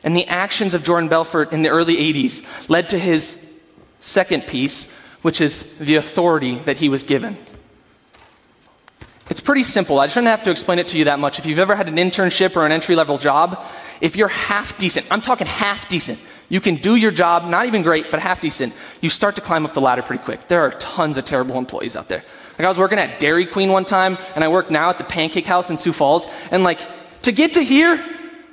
And 0.05 0.17
the 0.17 0.27
actions 0.27 0.75
of 0.75 0.83
Jordan 0.83 1.09
Belfort 1.09 1.53
in 1.53 1.63
the 1.63 1.69
early 1.69 1.97
80s 1.97 2.69
led 2.69 2.89
to 2.91 2.99
his 2.99 3.61
second 4.01 4.47
piece, 4.47 4.97
which 5.23 5.41
is 5.41 5.79
the 5.79 5.97
authority 5.97 6.57
that 6.57 6.77
he 6.77 6.89
was 6.89 7.03
given. 7.05 7.37
It's 9.31 9.41
pretty 9.41 9.63
simple. 9.63 9.99
I 9.99 10.09
shouldn't 10.09 10.29
have 10.29 10.43
to 10.43 10.51
explain 10.51 10.79
it 10.79 10.89
to 10.89 10.99
you 10.99 11.05
that 11.05 11.19
much. 11.19 11.39
If 11.39 11.47
you've 11.47 11.61
ever 11.61 11.75
had 11.75 11.89
an 11.89 11.97
internship 11.97 12.57
or 12.57 12.67
an 12.67 12.73
entry 12.73 12.97
level 12.97 13.17
job, 13.17 13.65
if 14.01 14.17
you're 14.17 14.29
half 14.29 14.77
decent, 14.79 15.07
I'm 15.11 15.21
talking 15.21 15.47
half 15.47 15.89
decent, 15.89 16.21
you 16.49 16.61
can 16.61 16.75
do 16.75 16.97
your 16.97 17.13
job, 17.13 17.49
not 17.49 17.67
even 17.67 17.81
great, 17.83 18.11
but 18.11 18.21
half 18.21 18.43
decent, 18.43 18.75
you 19.01 19.09
start 19.09 19.37
to 19.37 19.41
climb 19.41 19.65
up 19.65 19.73
the 19.73 19.81
ladder 19.81 20.03
pretty 20.03 20.23
quick. 20.23 20.49
There 20.49 20.61
are 20.61 20.73
tons 20.73 21.17
of 21.17 21.25
terrible 21.25 21.57
employees 21.57 21.97
out 21.97 22.09
there. 22.09 22.23
Like 22.59 22.67
I 22.67 22.69
was 22.69 22.79
working 22.79 22.99
at 22.99 23.21
Dairy 23.21 23.47
Queen 23.47 23.71
one 23.71 23.87
time, 23.87 24.19
and 24.35 24.45
I 24.45 24.49
work 24.49 24.71
now 24.71 24.91
at 24.91 24.99
the 24.99 25.05
Pancake 25.05 25.47
House 25.47 25.71
in 25.71 25.79
Sioux 25.79 25.95
Falls, 25.95 26.27
and 26.51 26.63
like, 26.63 26.81
to 27.23 27.33
get 27.33 27.55
to 27.55 27.63
here, 27.63 28.05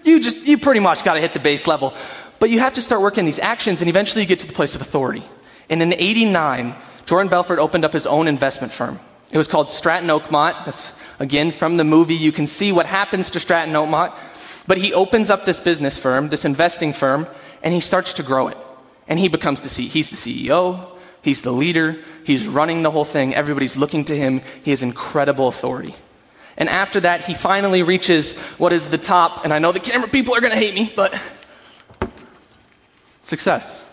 you 0.04 0.20
just, 0.20 0.48
you 0.48 0.58
pretty 0.58 0.80
much 0.80 1.04
got 1.04 1.16
to 1.16 1.22
hit 1.22 1.34
the 1.34 1.40
base 1.40 1.68
level. 1.68 1.94
But 2.40 2.50
you 2.50 2.60
have 2.60 2.74
to 2.76 2.82
start 2.82 3.02
working 3.02 3.26
these 3.26 3.40
actions, 3.40 3.82
and 3.82 3.90
eventually 3.90 4.24
you 4.24 4.28
get 4.28 4.40
to 4.40 4.48
the 4.48 4.54
place 4.54 4.76
of 4.76 4.82
authority. 4.82 5.24
And 5.70 5.82
in 5.82 5.94
89, 5.94 6.76
Jordan 7.06 7.30
Belfort 7.30 7.60
opened 7.60 7.86
up 7.86 7.94
his 7.94 8.08
own 8.08 8.28
investment 8.28 8.72
firm. 8.72 9.00
It 9.32 9.38
was 9.38 9.48
called 9.48 9.70
Stratton 9.70 10.10
Oakmont. 10.10 10.66
That's, 10.66 10.94
again, 11.20 11.52
from 11.52 11.78
the 11.78 11.84
movie. 11.84 12.16
You 12.16 12.32
can 12.32 12.48
see 12.48 12.72
what 12.72 12.86
happens 12.86 13.30
to 13.32 13.40
Stratton 13.40 13.74
Oakmont. 13.74 14.66
But 14.68 14.78
he 14.78 14.94
opens 14.94 15.30
up 15.30 15.46
this 15.46 15.60
business 15.60 16.00
firm, 16.00 16.30
this 16.30 16.46
investing 16.46 16.94
firm, 16.94 17.28
and 17.62 17.74
he 17.74 17.80
starts 17.80 18.14
to 18.14 18.24
grow 18.24 18.48
it. 18.48 18.58
And 19.08 19.20
he 19.20 19.28
becomes 19.28 19.62
the 19.62 19.70
CEO. 19.70 19.90
He's 19.90 20.10
the 20.10 20.16
CEO. 20.16 20.98
He's 21.22 21.42
the 21.42 21.52
leader. 21.52 21.98
He's 22.24 22.48
running 22.48 22.82
the 22.82 22.92
whole 22.92 23.06
thing. 23.06 23.36
Everybody's 23.36 23.78
looking 23.78 24.06
to 24.06 24.16
him. 24.16 24.42
He 24.64 24.72
has 24.72 24.82
incredible 24.82 25.48
authority. 25.48 25.96
And 26.60 26.68
after 26.68 27.00
that, 27.00 27.24
he 27.24 27.34
finally 27.34 27.84
reaches 27.84 28.38
what 28.58 28.74
is 28.74 28.90
the 28.90 28.98
top. 28.98 29.46
And 29.46 29.54
I 29.54 29.60
know 29.60 29.72
the 29.72 29.80
camera 29.80 30.10
people 30.10 30.36
are 30.36 30.42
going 30.42 30.52
to 30.52 30.58
hate 30.58 30.76
me, 30.76 30.92
but 30.94 31.20
success. 33.22 33.86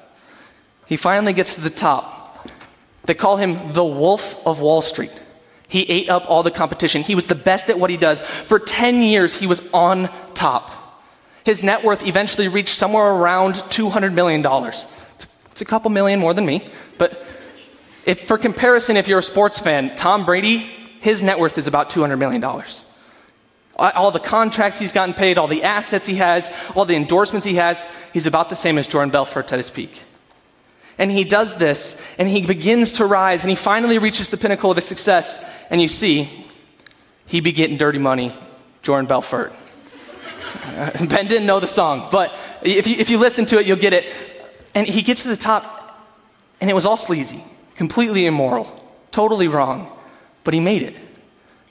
He 0.87 0.97
finally 0.97 1.33
gets 1.33 1.55
to 1.55 1.61
the 1.61 1.71
top. 1.71 2.51
They 3.05 3.15
call 3.15 3.37
him 3.37 3.73
the 3.73 3.85
Wolf 3.85 4.45
of 4.45 4.61
Wall 4.61 4.83
Street. 4.83 5.13
He 5.69 5.83
ate 5.83 6.09
up 6.09 6.29
all 6.29 6.43
the 6.43 6.51
competition. 6.51 7.03
He 7.03 7.15
was 7.15 7.29
the 7.29 7.35
best 7.37 7.71
at 7.71 7.79
what 7.79 7.89
he 7.89 7.97
does. 7.97 8.21
For 8.21 8.59
10 8.59 9.03
years, 9.03 9.37
he 9.37 9.47
was 9.47 9.73
on 9.73 10.09
top. 10.35 10.73
His 11.45 11.63
net 11.63 11.85
worth 11.85 12.07
eventually 12.07 12.49
reached 12.49 12.75
somewhere 12.75 13.07
around 13.07 13.55
$200 13.55 14.13
million. 14.13 14.45
It's 14.45 15.61
a 15.61 15.65
couple 15.65 15.91
million 15.91 16.19
more 16.19 16.35
than 16.35 16.45
me, 16.45 16.67
but 16.99 17.25
if, 18.05 18.21
for 18.27 18.39
comparison, 18.39 18.97
if 18.97 19.09
you're 19.09 19.21
a 19.21 19.23
sports 19.23 19.59
fan, 19.59 19.95
Tom 19.97 20.25
Brady 20.25 20.71
his 21.01 21.23
net 21.23 21.39
worth 21.39 21.59
is 21.59 21.67
about 21.67 21.91
$200 21.91 22.19
million. 22.19 22.43
All 23.79 24.11
the 24.11 24.21
contracts 24.21 24.79
he's 24.79 24.93
gotten 24.93 25.15
paid, 25.15 25.39
all 25.39 25.49
the 25.49 25.63
assets 25.63 26.07
he 26.07 26.17
has, 26.17 26.51
all 26.75 26.85
the 26.85 26.97
endorsements 26.97 27.47
he 27.47 27.57
has, 27.57 27.87
he's 28.13 28.27
about 28.27 28.49
the 28.49 28.57
same 28.57 28.79
as 28.79 28.87
Jordan 28.87 29.11
Belfort 29.11 29.53
at 29.53 29.59
his 29.59 29.71
peak. 29.71 30.05
And 30.99 31.11
he 31.11 31.25
does 31.25 31.57
this, 31.57 32.03
and 32.19 32.27
he 32.27 32.47
begins 32.47 32.95
to 32.95 33.05
rise, 33.05 33.45
and 33.45 33.51
he 33.51 33.57
finally 33.57 33.99
reaches 33.99 34.31
the 34.31 34.39
pinnacle 34.39 34.71
of 34.71 34.77
his 34.77 34.87
success. 34.87 35.47
And 35.69 35.81
you 35.83 35.89
see, 35.89 36.31
he 37.27 37.41
be 37.41 37.53
getting 37.53 37.77
dirty 37.77 37.99
money, 37.99 38.33
Jordan 38.81 39.07
Belfort. 39.07 39.53
ben 41.09 41.27
didn't 41.27 41.47
know 41.47 41.61
the 41.61 41.67
song, 41.67 42.09
but 42.11 42.35
if 42.63 42.87
you, 42.87 42.97
if 42.97 43.11
you 43.11 43.19
listen 43.19 43.45
to 43.47 43.59
it, 43.59 43.67
you'll 43.67 43.77
get 43.77 43.93
it. 43.93 44.11
And 44.75 44.87
he 44.87 45.03
gets 45.03 45.25
to 45.25 45.29
the 45.29 45.37
top, 45.37 46.03
and 46.63 46.71
it 46.71 46.75
was 46.75 46.87
all 46.87 46.97
sleazy, 46.97 47.45
completely 47.75 48.25
immoral, 48.25 48.65
totally 49.11 49.49
wrong. 49.49 49.93
But 50.47 50.55
he 50.55 50.61
made 50.61 50.83
it. 50.83 50.97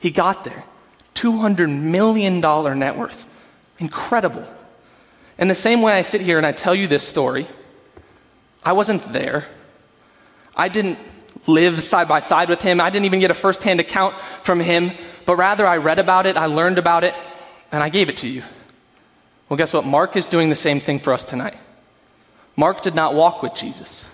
He 0.01 0.11
got 0.11 0.43
there. 0.43 0.65
$200 1.13 1.69
million 1.69 2.41
net 2.41 2.97
worth. 2.97 3.25
Incredible. 3.79 4.43
And 5.37 5.49
the 5.49 5.55
same 5.55 5.81
way 5.81 5.93
I 5.93 6.01
sit 6.01 6.19
here 6.19 6.37
and 6.37 6.45
I 6.45 6.51
tell 6.51 6.75
you 6.75 6.85
this 6.85 7.07
story, 7.07 7.47
I 8.65 8.73
wasn't 8.73 9.01
there. 9.13 9.45
I 10.57 10.67
didn't 10.67 10.99
live 11.47 11.81
side 11.81 12.09
by 12.09 12.19
side 12.19 12.49
with 12.49 12.61
him. 12.61 12.81
I 12.81 12.89
didn't 12.89 13.05
even 13.05 13.21
get 13.21 13.31
a 13.31 13.33
firsthand 13.33 13.79
account 13.79 14.19
from 14.19 14.59
him, 14.59 14.91
but 15.25 15.37
rather 15.37 15.65
I 15.65 15.77
read 15.77 15.97
about 15.97 16.25
it, 16.25 16.35
I 16.35 16.47
learned 16.47 16.77
about 16.77 17.05
it, 17.05 17.15
and 17.71 17.81
I 17.81 17.87
gave 17.87 18.09
it 18.09 18.17
to 18.17 18.27
you. 18.27 18.43
Well, 19.47 19.55
guess 19.55 19.73
what? 19.73 19.85
Mark 19.85 20.17
is 20.17 20.27
doing 20.27 20.49
the 20.49 20.55
same 20.55 20.81
thing 20.81 20.99
for 20.99 21.13
us 21.13 21.23
tonight. 21.23 21.55
Mark 22.57 22.81
did 22.81 22.93
not 22.93 23.13
walk 23.13 23.41
with 23.41 23.55
Jesus. 23.55 24.11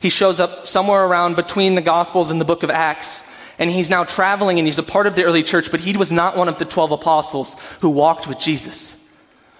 He 0.00 0.08
shows 0.08 0.40
up 0.40 0.66
somewhere 0.66 1.04
around 1.04 1.36
between 1.36 1.76
the 1.76 1.82
Gospels 1.82 2.32
and 2.32 2.40
the 2.40 2.44
book 2.44 2.64
of 2.64 2.70
Acts, 2.70 3.31
and 3.62 3.70
he's 3.70 3.88
now 3.88 4.02
traveling 4.02 4.58
and 4.58 4.66
he's 4.66 4.78
a 4.78 4.82
part 4.82 5.06
of 5.06 5.14
the 5.14 5.22
early 5.22 5.44
church, 5.44 5.70
but 5.70 5.78
he 5.78 5.96
was 5.96 6.10
not 6.10 6.36
one 6.36 6.48
of 6.48 6.58
the 6.58 6.64
12 6.64 6.90
apostles 6.90 7.54
who 7.80 7.90
walked 7.90 8.26
with 8.26 8.40
Jesus. 8.40 9.00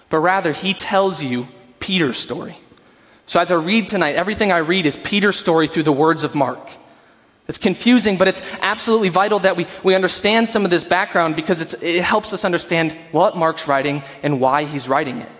But 0.09 0.17
rather, 0.17 0.51
he 0.51 0.73
tells 0.73 1.23
you 1.23 1.47
Peter's 1.79 2.17
story. 2.17 2.57
So 3.27 3.39
as 3.39 3.49
I 3.49 3.55
read 3.55 3.87
tonight, 3.87 4.17
everything 4.17 4.51
I 4.51 4.57
read 4.57 4.85
is 4.85 4.97
Peter's 4.97 5.37
story 5.37 5.69
through 5.69 5.83
the 5.83 5.93
words 5.93 6.25
of 6.25 6.35
Mark. 6.35 6.69
It's 7.47 7.57
confusing, 7.57 8.17
but 8.17 8.27
it's 8.27 8.41
absolutely 8.59 9.07
vital 9.07 9.39
that 9.39 9.55
we, 9.55 9.67
we 9.85 9.95
understand 9.95 10.49
some 10.49 10.65
of 10.65 10.69
this 10.69 10.83
background 10.83 11.37
because 11.37 11.81
it 11.81 12.03
helps 12.03 12.33
us 12.33 12.43
understand 12.43 12.91
what 13.13 13.37
Mark's 13.37 13.69
writing 13.69 14.03
and 14.21 14.41
why 14.41 14.65
he's 14.65 14.89
writing 14.89 15.19
it. 15.19 15.31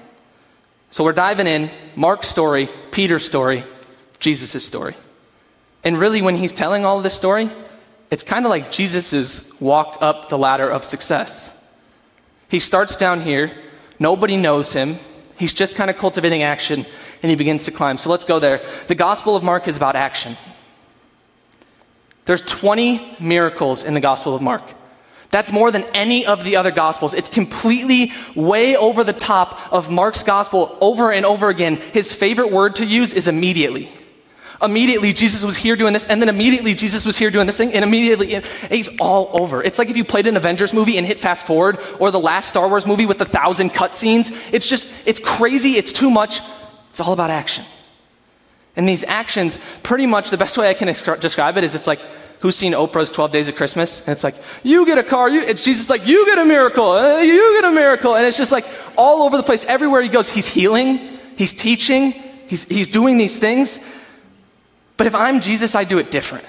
So 0.87 1.03
we're 1.03 1.11
diving 1.11 1.47
in 1.47 1.69
Mark's 1.97 2.29
story, 2.29 2.69
Peter's 2.91 3.25
story, 3.25 3.65
Jesus' 4.19 4.65
story. 4.65 4.95
And 5.83 5.99
really, 5.99 6.21
when 6.21 6.37
he's 6.37 6.53
telling 6.53 6.85
all 6.85 7.01
this 7.01 7.13
story, 7.13 7.49
it's 8.13 8.21
kind 8.21 8.45
of 8.45 8.51
like 8.51 8.69
Jesus' 8.69 9.59
walk 9.59 9.97
up 9.99 10.29
the 10.29 10.37
ladder 10.37 10.69
of 10.69 10.83
success. 10.83 11.59
He 12.47 12.59
starts 12.59 12.95
down 12.95 13.21
here, 13.21 13.51
nobody 13.97 14.37
knows 14.37 14.71
him, 14.71 14.97
he's 15.39 15.51
just 15.51 15.73
kind 15.73 15.89
of 15.89 15.97
cultivating 15.97 16.43
action, 16.43 16.85
and 17.23 17.29
he 17.31 17.35
begins 17.35 17.63
to 17.63 17.71
climb. 17.71 17.97
So 17.97 18.11
let's 18.11 18.23
go 18.23 18.37
there. 18.37 18.61
The 18.87 18.93
Gospel 18.93 19.35
of 19.35 19.41
Mark 19.41 19.67
is 19.67 19.77
about 19.77 19.95
action. 19.95 20.37
There's 22.25 22.41
20 22.41 23.15
miracles 23.19 23.83
in 23.83 23.95
the 23.95 23.99
Gospel 23.99 24.35
of 24.35 24.43
Mark. 24.43 24.61
That's 25.31 25.51
more 25.51 25.71
than 25.71 25.81
any 25.95 26.23
of 26.27 26.43
the 26.43 26.57
other 26.57 26.69
Gospels. 26.69 27.15
It's 27.15 27.29
completely 27.29 28.11
way 28.35 28.77
over 28.77 29.03
the 29.03 29.13
top 29.13 29.73
of 29.73 29.89
Mark's 29.89 30.21
Gospel 30.21 30.77
over 30.81 31.11
and 31.11 31.25
over 31.25 31.49
again. 31.49 31.77
His 31.77 32.13
favorite 32.13 32.51
word 32.51 32.75
to 32.75 32.85
use 32.85 33.11
is 33.11 33.27
immediately 33.27 33.89
immediately 34.63 35.13
Jesus 35.13 35.43
was 35.43 35.57
here 35.57 35.75
doing 35.75 35.93
this, 35.93 36.05
and 36.05 36.21
then 36.21 36.29
immediately 36.29 36.73
Jesus 36.73 37.05
was 37.05 37.17
here 37.17 37.29
doing 37.29 37.47
this 37.47 37.57
thing, 37.57 37.73
and 37.73 37.83
immediately 37.83 38.35
and 38.35 38.45
he's 38.69 38.89
all 38.99 39.29
over. 39.33 39.63
It's 39.63 39.77
like 39.77 39.89
if 39.89 39.97
you 39.97 40.03
played 40.03 40.27
an 40.27 40.37
Avengers 40.37 40.73
movie 40.73 40.97
and 40.97 41.05
hit 41.05 41.19
fast 41.19 41.45
forward, 41.45 41.79
or 41.99 42.11
the 42.11 42.19
last 42.19 42.49
Star 42.49 42.67
Wars 42.67 42.87
movie 42.87 43.05
with 43.05 43.17
the 43.17 43.25
thousand 43.25 43.71
cutscenes. 43.71 44.53
It's 44.53 44.69
just, 44.69 45.07
it's 45.07 45.19
crazy, 45.19 45.71
it's 45.73 45.91
too 45.91 46.09
much. 46.09 46.41
It's 46.89 46.99
all 46.99 47.13
about 47.13 47.29
action. 47.29 47.65
And 48.75 48.87
these 48.87 49.03
actions, 49.03 49.59
pretty 49.83 50.05
much 50.05 50.29
the 50.29 50.37
best 50.37 50.57
way 50.57 50.69
I 50.69 50.73
can 50.73 50.87
describe 50.87 51.57
it 51.57 51.63
is 51.63 51.75
it's 51.75 51.87
like, 51.87 51.99
who's 52.39 52.55
seen 52.55 52.73
Oprah's 52.73 53.11
12 53.11 53.31
Days 53.31 53.47
of 53.47 53.55
Christmas? 53.55 54.01
And 54.01 54.09
it's 54.09 54.23
like, 54.23 54.35
you 54.63 54.85
get 54.85 54.97
a 54.97 55.03
car, 55.03 55.29
you, 55.29 55.41
it's 55.41 55.63
Jesus 55.63 55.89
like, 55.89 56.07
you 56.07 56.25
get 56.25 56.37
a 56.39 56.45
miracle, 56.45 56.91
uh, 56.91 57.19
you 57.19 57.61
get 57.61 57.71
a 57.71 57.73
miracle. 57.73 58.15
And 58.15 58.25
it's 58.25 58.37
just 58.37 58.51
like 58.51 58.65
all 58.97 59.23
over 59.23 59.37
the 59.37 59.43
place. 59.43 59.63
Everywhere 59.65 60.01
he 60.01 60.09
goes, 60.09 60.27
he's 60.27 60.47
healing, 60.47 60.99
he's 61.37 61.53
teaching, 61.53 62.11
he's, 62.47 62.67
he's 62.67 62.87
doing 62.87 63.17
these 63.17 63.39
things. 63.39 63.79
But 65.03 65.07
if 65.07 65.15
I'm 65.15 65.41
Jesus, 65.41 65.75
I 65.75 65.83
do 65.83 65.97
it 65.97 66.11
different. 66.11 66.45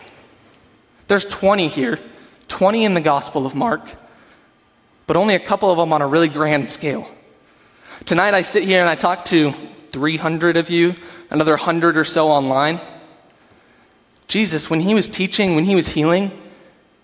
There's 1.08 1.24
20 1.24 1.66
here, 1.66 1.98
20 2.46 2.84
in 2.84 2.94
the 2.94 3.00
Gospel 3.00 3.46
of 3.46 3.56
Mark, 3.56 3.96
but 5.08 5.16
only 5.16 5.34
a 5.34 5.40
couple 5.40 5.72
of 5.72 5.76
them 5.76 5.92
on 5.92 6.00
a 6.02 6.06
really 6.06 6.28
grand 6.28 6.68
scale. 6.68 7.04
Tonight 8.06 8.32
I 8.32 8.42
sit 8.42 8.62
here 8.62 8.78
and 8.78 8.88
I 8.88 8.94
talk 8.94 9.24
to 9.24 9.50
300 9.90 10.56
of 10.56 10.70
you, 10.70 10.94
another 11.32 11.54
100 11.54 11.98
or 11.98 12.04
so 12.04 12.28
online. 12.28 12.78
Jesus, 14.28 14.70
when 14.70 14.78
he 14.78 14.94
was 14.94 15.08
teaching, 15.08 15.56
when 15.56 15.64
he 15.64 15.74
was 15.74 15.88
healing, 15.88 16.30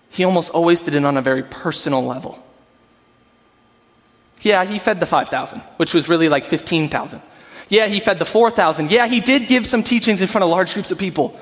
he 0.09 0.23
almost 0.23 0.53
always 0.53 0.79
did 0.79 0.95
it 0.95 1.03
on 1.03 1.17
a 1.17 1.21
very 1.21 1.43
personal 1.43 2.01
level. 2.01 2.41
Yeah, 4.39 4.63
he 4.63 4.79
fed 4.79 5.01
the 5.01 5.05
5,000, 5.05 5.59
which 5.75 5.93
was 5.93 6.07
really 6.07 6.29
like 6.29 6.45
15,000. 6.45 7.21
Yeah, 7.71 7.87
he 7.87 8.01
fed 8.01 8.19
the 8.19 8.25
4,000. 8.25 8.91
Yeah, 8.91 9.07
he 9.07 9.21
did 9.21 9.47
give 9.47 9.65
some 9.65 9.81
teachings 9.81 10.21
in 10.21 10.27
front 10.27 10.43
of 10.43 10.49
large 10.49 10.73
groups 10.73 10.91
of 10.91 10.99
people. 10.99 11.39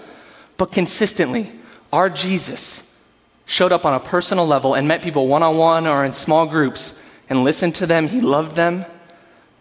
But 0.57 0.71
consistently, 0.71 1.51
our 1.91 2.07
Jesus 2.07 3.03
showed 3.45 3.71
up 3.71 3.83
on 3.83 3.95
a 3.95 3.99
personal 3.99 4.45
level 4.45 4.75
and 4.75 4.87
met 4.87 5.01
people 5.01 5.27
one 5.27 5.41
on 5.41 5.57
one 5.57 5.87
or 5.87 6.05
in 6.05 6.11
small 6.11 6.45
groups 6.45 7.03
and 7.31 7.43
listened 7.43 7.73
to 7.75 7.87
them. 7.87 8.07
He 8.07 8.21
loved 8.21 8.55
them. 8.55 8.85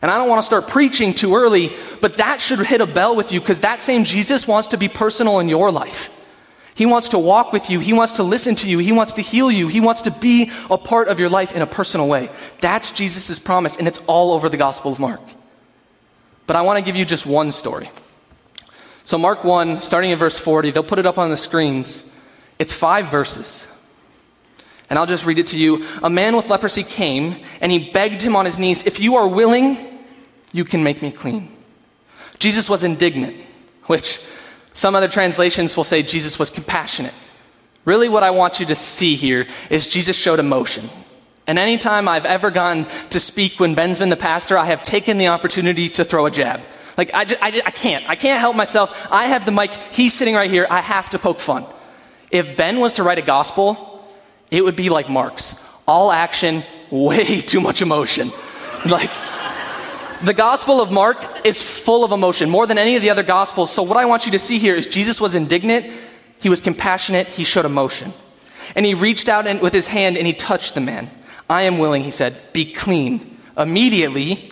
And 0.02 0.10
I 0.10 0.18
don't 0.18 0.28
want 0.28 0.40
to 0.40 0.46
start 0.46 0.68
preaching 0.68 1.14
too 1.14 1.34
early, 1.34 1.75
but 2.02 2.18
that 2.18 2.38
should 2.38 2.58
hit 2.60 2.82
a 2.82 2.87
bell 2.87 3.16
with 3.16 3.32
you 3.32 3.40
because 3.40 3.60
that 3.60 3.80
same 3.80 4.04
Jesus 4.04 4.46
wants 4.46 4.68
to 4.68 4.76
be 4.76 4.88
personal 4.88 5.38
in 5.38 5.48
your 5.48 5.72
life. 5.72 6.14
He 6.75 6.84
wants 6.84 7.08
to 7.08 7.18
walk 7.18 7.50
with 7.50 7.70
you. 7.70 7.80
He 7.80 7.94
wants 7.94 8.12
to 8.12 8.22
listen 8.22 8.54
to 8.56 8.68
you. 8.68 8.76
He 8.76 8.92
wants 8.92 9.14
to 9.14 9.22
heal 9.22 9.50
you. 9.50 9.68
He 9.68 9.80
wants 9.80 10.02
to 10.02 10.10
be 10.10 10.50
a 10.70 10.76
part 10.76 11.08
of 11.08 11.18
your 11.18 11.30
life 11.30 11.56
in 11.56 11.62
a 11.62 11.66
personal 11.66 12.08
way. 12.08 12.28
That's 12.60 12.90
Jesus' 12.90 13.38
promise, 13.38 13.78
and 13.78 13.88
it's 13.88 14.02
all 14.06 14.32
over 14.32 14.50
the 14.50 14.58
Gospel 14.58 14.92
of 14.92 15.00
Mark. 15.00 15.22
But 16.49 16.57
I 16.57 16.62
want 16.62 16.78
to 16.78 16.85
give 16.85 16.97
you 16.97 17.05
just 17.05 17.26
one 17.26 17.52
story. 17.52 17.90
So, 19.05 19.19
Mark 19.19 19.45
1, 19.45 19.83
starting 19.83 20.11
in 20.11 20.19
verse 20.19 20.38
40, 20.38 20.71
they'll 20.71 20.83
put 20.83 20.99
it 20.99 21.05
up 21.05 21.19
on 21.19 21.28
the 21.28 21.37
screens. 21.37 22.19
It's 22.59 22.73
five 22.73 23.11
verses. 23.11 23.73
And 24.88 24.99
I'll 24.99 25.07
just 25.07 25.26
read 25.26 25.38
it 25.38 25.49
to 25.49 25.59
you. 25.59 25.85
A 26.02 26.09
man 26.09 26.35
with 26.35 26.49
leprosy 26.49 26.83
came, 26.83 27.37
and 27.61 27.71
he 27.71 27.90
begged 27.90 28.23
him 28.23 28.35
on 28.35 28.47
his 28.47 28.59
knees, 28.59 28.85
If 28.87 28.99
you 28.99 29.17
are 29.17 29.28
willing, 29.28 29.76
you 30.52 30.64
can 30.64 30.83
make 30.83 31.02
me 31.02 31.12
clean. 31.12 31.49
Jesus 32.38 32.71
was 32.71 32.83
indignant, 32.83 33.37
which 33.85 34.25
some 34.73 34.95
other 34.95 35.09
translations 35.09 35.76
will 35.76 35.85
say 35.85 36.02
Jesus 36.02 36.38
was 36.38 36.49
compassionate. 36.49 37.14
Really, 37.85 38.09
what 38.09 38.23
I 38.23 38.31
want 38.31 38.59
you 38.59 38.64
to 38.67 38.75
see 38.75 39.17
here 39.17 39.47
is 39.69 39.88
Jesus 39.88 40.17
showed 40.17 40.38
emotion. 40.38 40.88
And 41.49 41.59
anytime 41.59 42.07
I've 42.07 42.26
ever 42.26 42.50
gotten 42.50 42.85
to 43.09 43.19
speak 43.19 43.59
when 43.59 43.75
Ben's 43.75 43.99
been 43.99 44.11
the 44.11 44.17
pastor, 44.17 44.57
I 44.57 44.67
have 44.67 44.83
taken 44.83 45.17
the 45.17 45.28
opportunity 45.28 45.88
to 45.88 46.05
throw 46.05 46.26
a 46.26 46.31
jab. 46.31 46.61
Like, 46.99 47.12
I, 47.14 47.25
just, 47.25 47.43
I, 47.43 47.49
I 47.49 47.71
can't. 47.71 48.09
I 48.09 48.17
can't 48.17 48.38
help 48.38 48.55
myself. 48.55 49.09
I 49.11 49.26
have 49.26 49.47
the 49.47 49.52
mic. 49.52 49.73
He's 49.90 50.12
sitting 50.12 50.35
right 50.35 50.50
here. 50.50 50.67
I 50.71 50.83
have 50.83 51.09
to 51.11 51.19
poke 51.19 51.40
fun. 51.40 51.64
If 52.31 52.57
Ben 52.57 52.81
was 52.81 52.95
to 52.95 53.02
write 53.02 53.19
a 53.19 53.23
gospel, 53.23 54.07
it 54.50 54.62
would 54.62 54.76
be 54.76 54.90
like 54.90 55.09
Mark's 55.09 55.64
all 55.87 56.12
action, 56.12 56.62
way 56.90 57.40
too 57.40 57.61
much 57.61 57.81
emotion. 57.81 58.31
Like, 58.88 59.11
the 60.23 60.35
Gospel 60.35 60.81
of 60.81 60.93
Mark 60.93 61.47
is 61.47 61.62
full 61.62 62.05
of 62.05 62.12
emotion, 62.12 62.50
more 62.50 62.67
than 62.67 62.76
any 62.76 62.97
of 62.97 63.02
the 63.02 63.11
other 63.11 63.23
Gospels. 63.23 63.73
So, 63.73 63.83
what 63.83 63.97
I 63.97 64.05
want 64.05 64.26
you 64.26 64.33
to 64.33 64.38
see 64.38 64.59
here 64.59 64.75
is 64.75 64.87
Jesus 64.87 65.21
was 65.21 65.35
indignant, 65.35 65.87
he 66.40 66.49
was 66.49 66.61
compassionate, 66.61 67.28
he 67.28 67.45
showed 67.45 67.64
emotion. 67.64 68.12
And 68.76 68.85
he 68.85 68.95
reached 68.95 69.28
out 69.28 69.47
and, 69.47 69.61
with 69.61 69.73
his 69.73 69.87
hand 69.87 70.17
and 70.17 70.26
he 70.26 70.33
touched 70.33 70.75
the 70.75 70.81
man. 70.81 71.09
I 71.49 71.62
am 71.62 71.78
willing, 71.78 72.02
he 72.02 72.11
said, 72.11 72.37
be 72.52 72.64
clean. 72.67 73.38
Immediately, 73.57 74.50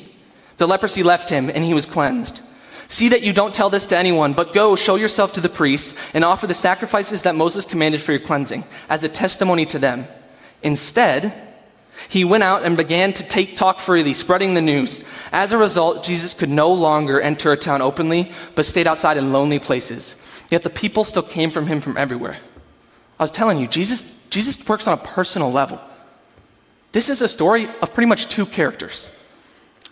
the 0.57 0.67
leprosy 0.67 1.03
left 1.03 1.29
him 1.31 1.51
and 1.51 1.63
he 1.63 1.75
was 1.75 1.87
cleansed. 1.87 2.43
See 2.89 3.09
that 3.11 3.23
you 3.23 3.33
don't 3.33 3.55
tell 3.55 3.69
this 3.69 3.87
to 3.87 3.99
anyone, 3.99 4.33
but 4.33 4.53
go, 4.55 4.77
show 4.77 4.95
yourself 4.95 5.33
to 5.35 5.41
the 5.41 5.49
priests, 5.49 5.99
and 6.15 6.25
offer 6.25 6.47
the 6.47 6.55
sacrifices 6.55 7.23
that 7.23 7.35
Moses 7.35 7.65
commanded 7.65 8.01
for 8.01 8.13
your 8.13 8.21
cleansing, 8.21 8.65
as 8.89 9.03
a 9.03 9.09
testimony 9.09 9.67
to 9.67 9.79
them. 9.79 10.07
Instead, 10.63 11.35
he 12.09 12.25
went 12.25 12.45
out 12.45 12.65
and 12.65 12.77
began 12.77 13.13
to 13.15 13.25
take, 13.25 13.57
talk 13.57 13.81
freely, 13.81 14.15
spreading 14.15 14.55
the 14.55 14.63
news. 14.63 15.05
As 15.33 15.53
a 15.53 15.59
result, 15.59 16.05
Jesus 16.05 16.33
could 16.33 16.49
no 16.49 16.73
longer 16.73 17.21
enter 17.21 17.51
a 17.51 17.57
town 17.57 17.83
openly, 17.83 18.31
but 18.55 18.67
stayed 18.67 18.87
outside 18.87 19.17
in 19.17 19.33
lonely 19.33 19.59
places. 19.59 20.45
Yet 20.49 20.63
the 20.63 20.71
people 20.71 21.03
still 21.05 21.23
came 21.23 21.51
from 21.51 21.67
him 21.67 21.81
from 21.81 21.97
everywhere. 21.97 22.39
I 23.19 23.23
was 23.23 23.33
telling 23.33 23.59
you, 23.59 23.67
Jesus, 23.67 24.05
Jesus 24.31 24.67
works 24.69 24.87
on 24.87 24.95
a 24.95 25.03
personal 25.03 25.51
level. 25.51 25.81
This 26.93 27.09
is 27.09 27.23
a 27.23 27.29
story 27.29 27.67
of 27.83 27.93
pretty 27.93 28.09
much 28.09 28.29
two 28.29 28.47
characters. 28.47 29.17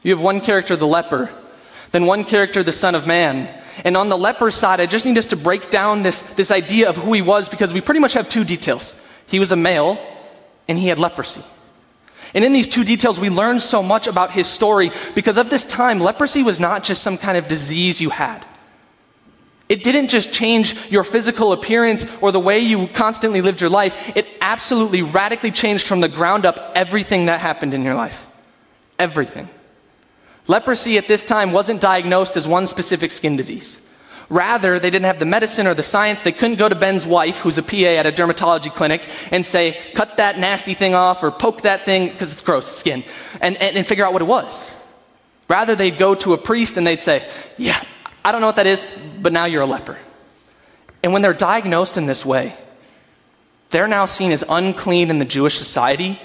You 0.02 0.12
have 0.12 0.22
one 0.22 0.40
character, 0.40 0.76
the 0.76 0.86
leper, 0.86 1.30
then 1.92 2.06
one 2.06 2.24
character, 2.24 2.62
the 2.62 2.72
Son 2.72 2.94
of 2.94 3.06
Man. 3.06 3.52
And 3.84 3.96
on 3.96 4.08
the 4.08 4.18
leper 4.18 4.50
side, 4.50 4.80
I 4.80 4.86
just 4.86 5.04
need 5.04 5.16
us 5.16 5.26
to 5.26 5.36
break 5.36 5.70
down 5.70 6.02
this, 6.02 6.22
this 6.22 6.50
idea 6.50 6.88
of 6.88 6.96
who 6.96 7.12
he 7.12 7.22
was 7.22 7.48
because 7.48 7.72
we 7.72 7.80
pretty 7.80 8.00
much 8.00 8.14
have 8.14 8.28
two 8.28 8.44
details. 8.44 9.00
He 9.26 9.38
was 9.38 9.52
a 9.52 9.56
male, 9.56 9.98
and 10.68 10.78
he 10.78 10.88
had 10.88 10.98
leprosy. 10.98 11.42
And 12.34 12.44
in 12.44 12.52
these 12.52 12.68
two 12.68 12.84
details, 12.84 13.20
we 13.20 13.30
learn 13.30 13.60
so 13.60 13.82
much 13.82 14.06
about 14.06 14.32
his 14.32 14.48
story 14.48 14.90
because 15.14 15.38
of 15.38 15.50
this 15.50 15.64
time, 15.64 16.00
leprosy 16.00 16.42
was 16.42 16.58
not 16.58 16.82
just 16.82 17.02
some 17.02 17.16
kind 17.16 17.38
of 17.38 17.46
disease 17.46 18.00
you 18.00 18.10
had. 18.10 18.44
It 19.68 19.82
didn't 19.82 20.08
just 20.08 20.32
change 20.32 20.90
your 20.90 21.04
physical 21.04 21.52
appearance 21.52 22.20
or 22.22 22.32
the 22.32 22.40
way 22.40 22.58
you 22.58 22.86
constantly 22.88 23.40
lived 23.40 23.60
your 23.60 23.70
life. 23.70 24.14
It 24.16 24.28
absolutely 24.40 25.02
radically 25.02 25.50
changed 25.50 25.86
from 25.86 26.00
the 26.00 26.08
ground 26.08 26.44
up 26.44 26.72
everything 26.74 27.26
that 27.26 27.40
happened 27.40 27.72
in 27.72 27.82
your 27.82 27.94
life. 27.94 28.26
Everything. 28.98 29.48
Leprosy 30.46 30.98
at 30.98 31.08
this 31.08 31.24
time 31.24 31.52
wasn't 31.52 31.80
diagnosed 31.80 32.36
as 32.36 32.46
one 32.46 32.66
specific 32.66 33.10
skin 33.10 33.36
disease. 33.36 33.90
Rather, 34.28 34.78
they 34.78 34.90
didn't 34.90 35.06
have 35.06 35.18
the 35.18 35.26
medicine 35.26 35.66
or 35.66 35.74
the 35.74 35.82
science. 35.82 36.22
They 36.22 36.32
couldn't 36.32 36.58
go 36.58 36.68
to 36.68 36.74
Ben's 36.74 37.06
wife, 37.06 37.38
who's 37.38 37.58
a 37.58 37.62
PA 37.62 37.76
at 37.76 38.06
a 38.06 38.12
dermatology 38.12 38.72
clinic, 38.72 39.08
and 39.30 39.44
say, 39.44 39.80
cut 39.94 40.16
that 40.18 40.38
nasty 40.38 40.74
thing 40.74 40.94
off 40.94 41.22
or 41.22 41.30
poke 41.30 41.62
that 41.62 41.84
thing, 41.84 42.08
because 42.08 42.32
it's 42.32 42.40
gross, 42.40 42.66
skin, 42.66 43.04
and, 43.40 43.56
and, 43.58 43.76
and 43.76 43.86
figure 43.86 44.04
out 44.04 44.12
what 44.12 44.22
it 44.22 44.26
was. 44.26 44.80
Rather, 45.48 45.74
they'd 45.74 45.98
go 45.98 46.14
to 46.14 46.32
a 46.32 46.38
priest 46.38 46.76
and 46.76 46.86
they'd 46.86 47.02
say, 47.02 47.26
yeah, 47.58 47.78
I 48.24 48.32
don't 48.32 48.40
know 48.40 48.46
what 48.46 48.56
that 48.56 48.66
is, 48.66 48.86
but 49.20 49.32
now 49.32 49.44
you're 49.44 49.62
a 49.62 49.66
leper. 49.66 49.98
And 51.02 51.12
when 51.12 51.20
they're 51.20 51.34
diagnosed 51.34 51.98
in 51.98 52.06
this 52.06 52.24
way, 52.24 52.54
they're 53.70 53.88
now 53.88 54.06
seen 54.06 54.32
as 54.32 54.44
unclean 54.48 55.10
in 55.10 55.18
the 55.18 55.24
Jewish 55.24 55.58
society. 55.58 56.18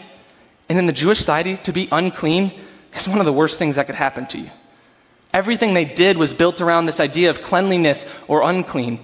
And 0.69 0.77
in 0.77 0.85
the 0.85 0.93
Jewish 0.93 1.17
society, 1.17 1.57
to 1.57 1.73
be 1.73 1.89
unclean 1.91 2.53
is 2.93 3.07
one 3.07 3.19
of 3.19 3.25
the 3.25 3.33
worst 3.33 3.59
things 3.59 3.75
that 3.75 3.87
could 3.87 3.95
happen 3.95 4.25
to 4.27 4.39
you. 4.39 4.49
Everything 5.33 5.73
they 5.73 5.85
did 5.85 6.17
was 6.17 6.33
built 6.33 6.61
around 6.61 6.85
this 6.85 6.99
idea 6.99 7.29
of 7.29 7.43
cleanliness 7.43 8.05
or 8.27 8.43
unclean. 8.43 8.99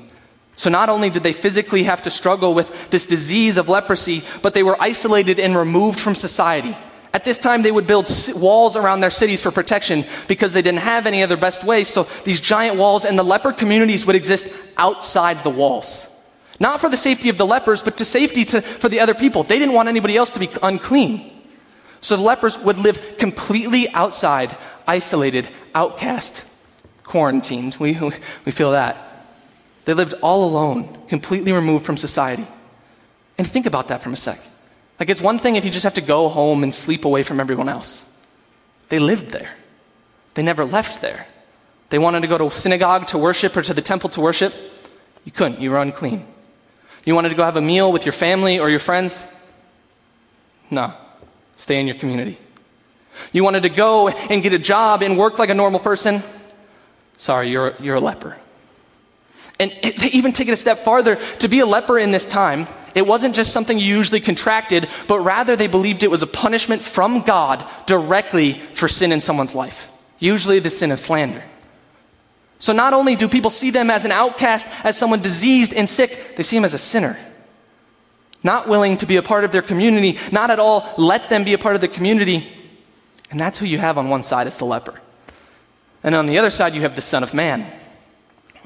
So 0.55 0.69
not 0.69 0.89
only 0.89 1.09
did 1.09 1.23
they 1.23 1.33
physically 1.33 1.83
have 1.83 2.01
to 2.03 2.09
struggle 2.09 2.53
with 2.53 2.89
this 2.89 3.05
disease 3.05 3.57
of 3.57 3.67
leprosy, 3.67 4.23
but 4.41 4.53
they 4.53 4.63
were 4.63 4.81
isolated 4.81 5.39
and 5.39 5.55
removed 5.55 5.99
from 5.99 6.15
society. 6.15 6.75
At 7.15 7.24
this 7.24 7.39
time, 7.39 7.62
they 7.62 7.72
would 7.72 7.88
build 7.88 8.10
walls 8.36 8.75
around 8.75 9.00
their 9.00 9.10
cities 9.10 9.41
for 9.41 9.50
protection 9.50 10.03
because 10.27 10.51
they 10.51 10.62
didn't 10.62 10.81
have 10.81 11.07
any 11.07 11.24
other 11.24 11.38
best 11.38 11.63
way. 11.63 11.86
So 11.86 12.03
these 12.25 12.41
giant 12.41 12.75
walls 12.75 13.05
and 13.05 13.17
the 13.17 13.24
leper 13.24 13.53
communities 13.53 14.05
would 14.05 14.17
exist 14.17 14.53
outside 14.75 15.41
the 15.41 15.50
walls. 15.50 16.12
Not 16.60 16.81
for 16.81 16.89
the 16.89 16.98
safety 16.98 17.29
of 17.29 17.38
the 17.38 17.45
lepers, 17.45 17.81
but 17.81 17.95
to 18.00 18.05
safety 18.05 18.43
to, 18.43 18.60
for 18.60 18.89
the 18.89 19.00
other 19.00 19.13
people. 19.13 19.43
They 19.43 19.57
didn't 19.57 19.74
want 19.74 19.88
anybody 19.88 20.17
else 20.17 20.31
to 20.31 20.41
be 20.41 20.50
unclean. 20.62 21.31
So 22.01 22.17
the 22.17 22.22
lepers 22.22 22.60
would 22.60 22.79
live 22.79 23.17
completely 23.17 23.88
outside, 23.93 24.53
isolated, 24.86 25.48
outcast, 25.74 26.45
quarantined. 27.03 27.77
We, 27.79 27.98
we 28.43 28.51
feel 28.51 28.72
that. 28.72 29.25
They 29.86 29.93
lived 29.93 30.15
all 30.22 30.43
alone, 30.43 31.07
completely 31.07 31.53
removed 31.53 31.86
from 31.86 31.95
society. 31.95 32.45
And 33.38 33.48
think 33.48 33.67
about 33.67 33.88
that 33.88 34.01
for 34.01 34.10
a 34.10 34.17
sec. 34.17 34.38
Like, 34.99 35.09
it's 35.09 35.21
one 35.21 35.39
thing 35.39 35.55
if 35.55 35.65
you 35.65 35.71
just 35.71 35.83
have 35.83 35.95
to 35.95 36.01
go 36.01 36.29
home 36.29 36.63
and 36.63 36.73
sleep 36.73 37.05
away 37.05 37.23
from 37.23 37.39
everyone 37.39 37.69
else. 37.69 38.11
They 38.89 38.99
lived 38.99 39.27
there, 39.27 39.51
they 40.35 40.43
never 40.43 40.65
left 40.65 41.01
there. 41.01 41.27
They 41.89 41.99
wanted 41.99 42.21
to 42.21 42.27
go 42.27 42.37
to 42.37 42.49
synagogue 42.49 43.07
to 43.07 43.17
worship 43.17 43.55
or 43.55 43.61
to 43.61 43.73
the 43.73 43.81
temple 43.81 44.09
to 44.11 44.21
worship. 44.21 44.53
You 45.23 45.31
couldn't, 45.31 45.61
you 45.61 45.71
were 45.71 45.77
unclean. 45.77 46.25
You 47.05 47.13
wanted 47.13 47.29
to 47.29 47.35
go 47.35 47.43
have 47.43 47.57
a 47.57 47.61
meal 47.61 47.91
with 47.91 48.05
your 48.05 48.13
family 48.13 48.59
or 48.59 48.69
your 48.69 48.79
friends? 48.79 49.23
No, 50.71 50.93
stay 51.57 51.79
in 51.79 51.85
your 51.85 51.95
community. 51.95 52.39
You 53.31 53.43
wanted 53.43 53.63
to 53.63 53.69
go 53.69 54.09
and 54.09 54.41
get 54.41 54.53
a 54.53 54.59
job 54.59 55.03
and 55.03 55.17
work 55.17 55.39
like 55.39 55.49
a 55.49 55.53
normal 55.53 55.79
person? 55.79 56.21
Sorry, 57.17 57.49
you're, 57.49 57.75
you're 57.79 57.95
a 57.95 58.01
leper. 58.01 58.35
And 59.59 59.71
it, 59.83 59.99
they 59.99 60.07
even 60.07 60.33
take 60.33 60.47
it 60.47 60.51
a 60.51 60.57
step 60.57 60.79
farther. 60.79 61.15
To 61.15 61.47
be 61.47 61.59
a 61.59 61.65
leper 61.65 61.97
in 61.97 62.11
this 62.11 62.25
time, 62.25 62.67
it 62.95 63.05
wasn't 63.05 63.35
just 63.35 63.51
something 63.51 63.77
you 63.77 63.85
usually 63.85 64.21
contracted, 64.21 64.87
but 65.07 65.19
rather 65.19 65.55
they 65.55 65.67
believed 65.67 66.01
it 66.01 66.09
was 66.09 66.21
a 66.21 66.27
punishment 66.27 66.81
from 66.81 67.21
God 67.21 67.69
directly 67.85 68.53
for 68.53 68.87
sin 68.87 69.11
in 69.11 69.19
someone's 69.19 69.53
life, 69.53 69.91
usually 70.17 70.59
the 70.59 70.69
sin 70.69 70.91
of 70.91 70.99
slander. 70.99 71.43
So 72.57 72.71
not 72.71 72.93
only 72.93 73.17
do 73.17 73.27
people 73.27 73.51
see 73.51 73.69
them 73.69 73.89
as 73.89 74.05
an 74.05 74.11
outcast, 74.11 74.65
as 74.85 74.97
someone 74.97 75.21
diseased 75.21 75.73
and 75.73 75.89
sick, 75.89 76.35
they 76.37 76.43
see 76.43 76.55
him 76.55 76.63
as 76.63 76.73
a 76.73 76.79
sinner. 76.79 77.17
Not 78.43 78.67
willing 78.67 78.97
to 78.97 79.05
be 79.05 79.17
a 79.17 79.21
part 79.21 79.43
of 79.43 79.51
their 79.51 79.61
community, 79.61 80.17
not 80.31 80.49
at 80.49 80.59
all 80.59 80.89
let 80.97 81.29
them 81.29 81.43
be 81.43 81.53
a 81.53 81.57
part 81.57 81.75
of 81.75 81.81
the 81.81 81.87
community. 81.87 82.47
And 83.29 83.39
that's 83.39 83.59
who 83.59 83.65
you 83.65 83.77
have 83.77 83.97
on 83.97 84.07
one 84.07 84.23
side 84.23 84.47
as 84.47 84.57
the 84.57 84.65
leper. 84.65 85.01
And 86.01 86.15
on 86.15 86.27
the 86.27 86.37
other 86.37 86.51
side, 86.51 86.75
you 86.75 86.81
have 86.81 86.95
the 86.95 87.01
Son 87.01 87.23
of 87.23 87.33
Man. 87.33 87.69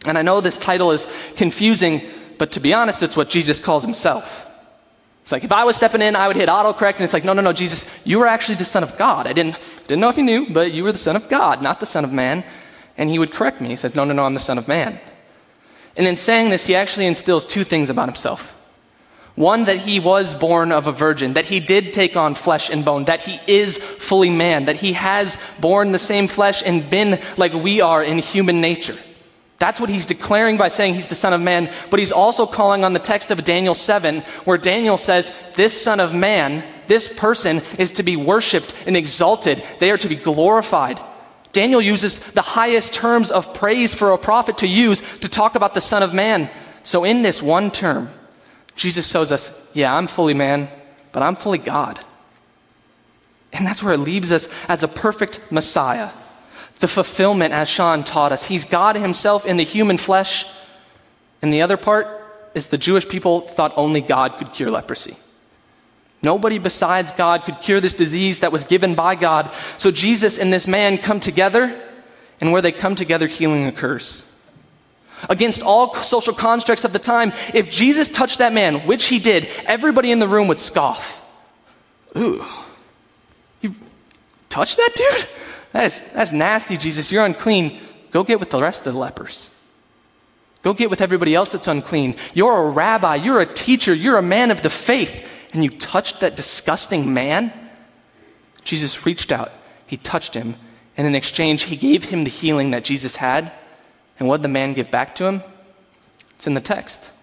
And 0.05 0.17
I 0.17 0.21
know 0.21 0.41
this 0.41 0.59
title 0.59 0.91
is 0.91 1.33
confusing, 1.35 2.01
but 2.39 2.53
to 2.53 2.59
be 2.59 2.73
honest, 2.73 3.03
it's 3.03 3.15
what 3.15 3.29
Jesus 3.29 3.59
calls 3.59 3.83
himself. 3.83 4.47
It's 5.21 5.31
like 5.31 5.43
if 5.43 5.51
I 5.51 5.63
was 5.63 5.75
stepping 5.75 6.01
in, 6.01 6.15
I 6.15 6.27
would 6.27 6.37
hit 6.37 6.49
autocorrect, 6.49 6.93
and 6.93 7.01
it's 7.01 7.13
like, 7.13 7.23
no, 7.23 7.33
no, 7.33 7.43
no, 7.43 7.53
Jesus, 7.53 8.01
you 8.03 8.17
were 8.17 8.25
actually 8.25 8.55
the 8.55 8.65
Son 8.65 8.81
of 8.81 8.97
God. 8.97 9.27
I 9.27 9.33
didn't, 9.33 9.59
didn't 9.87 9.99
know 9.99 10.09
if 10.09 10.17
you 10.17 10.23
knew, 10.23 10.51
but 10.51 10.71
you 10.71 10.83
were 10.83 10.91
the 10.91 10.97
Son 10.97 11.15
of 11.15 11.29
God, 11.29 11.61
not 11.61 11.79
the 11.79 11.85
Son 11.85 12.03
of 12.03 12.11
Man. 12.11 12.43
And 12.97 13.09
he 13.09 13.19
would 13.19 13.31
correct 13.31 13.61
me. 13.61 13.69
He 13.69 13.75
said, 13.75 13.95
no, 13.95 14.03
no, 14.05 14.13
no, 14.13 14.25
I'm 14.25 14.33
the 14.33 14.39
Son 14.39 14.57
of 14.57 14.67
Man. 14.67 14.99
And 15.95 16.07
in 16.07 16.17
saying 16.17 16.49
this, 16.49 16.65
he 16.65 16.75
actually 16.75 17.05
instills 17.05 17.45
two 17.45 17.63
things 17.63 17.89
about 17.89 18.07
himself. 18.07 18.55
One, 19.35 19.65
that 19.65 19.77
he 19.77 19.99
was 19.99 20.35
born 20.35 20.71
of 20.71 20.87
a 20.87 20.91
virgin, 20.91 21.33
that 21.33 21.45
he 21.45 21.59
did 21.59 21.93
take 21.93 22.17
on 22.17 22.35
flesh 22.35 22.69
and 22.69 22.83
bone, 22.83 23.05
that 23.05 23.21
he 23.21 23.39
is 23.47 23.77
fully 23.77 24.29
man, 24.29 24.65
that 24.65 24.77
he 24.77 24.93
has 24.93 25.37
borne 25.61 25.91
the 25.91 25.99
same 25.99 26.27
flesh 26.27 26.63
and 26.65 26.89
been 26.89 27.19
like 27.37 27.53
we 27.53 27.81
are 27.81 28.03
in 28.03 28.17
human 28.17 28.59
nature. 28.59 28.97
That's 29.59 29.81
what 29.81 29.89
he's 29.89 30.05
declaring 30.05 30.55
by 30.55 30.69
saying 30.69 30.93
he's 30.93 31.09
the 31.09 31.15
Son 31.15 31.33
of 31.33 31.41
Man, 31.41 31.69
but 31.89 31.99
he's 31.99 32.13
also 32.13 32.45
calling 32.45 32.85
on 32.85 32.93
the 32.93 32.99
text 32.99 33.29
of 33.29 33.43
Daniel 33.43 33.75
7, 33.75 34.21
where 34.45 34.57
Daniel 34.57 34.97
says, 34.97 35.33
This 35.55 35.79
Son 35.79 35.99
of 35.99 36.15
Man, 36.15 36.65
this 36.87 37.11
person, 37.13 37.57
is 37.77 37.91
to 37.93 38.03
be 38.03 38.15
worshiped 38.15 38.73
and 38.87 38.95
exalted. 38.95 39.61
They 39.79 39.91
are 39.91 39.97
to 39.97 40.07
be 40.07 40.15
glorified. 40.15 41.01
Daniel 41.51 41.81
uses 41.81 42.19
the 42.31 42.41
highest 42.41 42.93
terms 42.93 43.31
of 43.31 43.53
praise 43.53 43.93
for 43.93 44.11
a 44.11 44.17
prophet 44.17 44.59
to 44.59 44.67
use 44.67 45.19
to 45.19 45.29
talk 45.29 45.55
about 45.55 45.73
the 45.73 45.81
Son 45.81 46.03
of 46.03 46.13
Man. 46.13 46.49
So, 46.83 47.03
in 47.03 47.21
this 47.21 47.41
one 47.41 47.69
term, 47.69 48.09
Jesus 48.77 49.11
shows 49.11 49.31
us, 49.33 49.69
yeah, 49.73 49.93
I'm 49.93 50.07
fully 50.07 50.33
man, 50.33 50.69
but 51.11 51.21
I'm 51.21 51.35
fully 51.35 51.57
God. 51.57 51.99
And 53.51 53.67
that's 53.67 53.83
where 53.83 53.93
it 53.93 53.99
leaves 53.99 54.31
us 54.31 54.47
as 54.69 54.83
a 54.83 54.87
perfect 54.87 55.51
Messiah. 55.51 56.11
The 56.79 56.87
fulfillment, 56.87 57.53
as 57.53 57.69
Sean 57.69 58.03
taught 58.03 58.31
us. 58.31 58.43
He's 58.43 58.65
God 58.65 58.95
Himself 58.95 59.45
in 59.45 59.57
the 59.57 59.63
human 59.63 59.97
flesh. 59.97 60.45
And 61.41 61.53
the 61.53 61.61
other 61.61 61.77
part 61.77 62.07
is 62.55 62.67
the 62.67 62.77
Jewish 62.77 63.07
people 63.07 63.41
thought 63.41 63.73
only 63.75 64.01
God 64.01 64.37
could 64.37 64.53
cure 64.53 64.71
leprosy. 64.71 65.15
Nobody 66.21 66.59
besides 66.59 67.11
God 67.11 67.43
could 67.43 67.61
cure 67.61 67.79
this 67.79 67.93
disease 67.93 68.41
that 68.41 68.51
was 68.51 68.65
given 68.65 68.95
by 68.95 69.15
God. 69.15 69.53
So 69.77 69.91
Jesus 69.91 70.37
and 70.37 70.51
this 70.51 70.67
man 70.67 70.97
come 70.97 71.19
together, 71.19 71.81
and 72.41 72.51
where 72.51 72.61
they 72.61 72.71
come 72.71 72.95
together, 72.95 73.27
healing 73.27 73.65
occurs 73.65 74.25
against 75.27 75.61
all 75.61 75.93
social 75.95 76.33
constructs 76.33 76.85
of 76.85 76.93
the 76.93 76.99
time, 76.99 77.33
if 77.53 77.69
Jesus 77.69 78.09
touched 78.09 78.39
that 78.39 78.53
man, 78.53 78.87
which 78.87 79.07
he 79.07 79.19
did, 79.19 79.49
everybody 79.65 80.11
in 80.11 80.19
the 80.19 80.27
room 80.27 80.47
would 80.47 80.59
scoff. 80.59 81.21
Ooh, 82.15 82.45
you 83.61 83.75
touched 84.47 84.77
that 84.77 84.91
dude? 84.95 85.27
That's, 85.71 86.11
that's 86.11 86.33
nasty, 86.33 86.77
Jesus. 86.77 87.11
You're 87.11 87.25
unclean. 87.25 87.79
Go 88.11 88.23
get 88.23 88.39
with 88.39 88.49
the 88.49 88.61
rest 88.61 88.87
of 88.87 88.93
the 88.93 88.99
lepers. 88.99 89.55
Go 90.61 90.73
get 90.73 90.89
with 90.89 91.01
everybody 91.01 91.35
else 91.35 91.51
that's 91.51 91.67
unclean. 91.67 92.15
You're 92.33 92.67
a 92.67 92.69
rabbi, 92.69 93.15
you're 93.15 93.39
a 93.39 93.45
teacher, 93.45 93.93
you're 93.93 94.17
a 94.17 94.21
man 94.21 94.51
of 94.51 94.61
the 94.61 94.69
faith, 94.69 95.49
and 95.53 95.63
you 95.63 95.69
touched 95.69 96.19
that 96.19 96.35
disgusting 96.35 97.13
man? 97.13 97.53
Jesus 98.63 99.05
reached 99.05 99.31
out, 99.31 99.51
he 99.87 99.95
touched 99.95 100.33
him, 100.33 100.55
and 100.97 101.07
in 101.07 101.15
exchange, 101.15 101.63
he 101.63 101.77
gave 101.77 102.05
him 102.05 102.23
the 102.23 102.29
healing 102.29 102.71
that 102.71 102.83
Jesus 102.83 103.15
had. 103.15 103.51
And 104.19 104.27
what 104.27 104.37
did 104.37 104.43
the 104.43 104.49
man 104.49 104.73
give 104.73 104.91
back 104.91 105.15
to 105.15 105.25
him? 105.25 105.41
It's 106.31 106.45
in 106.45 106.55
the 106.55 106.61
text. 106.61 107.13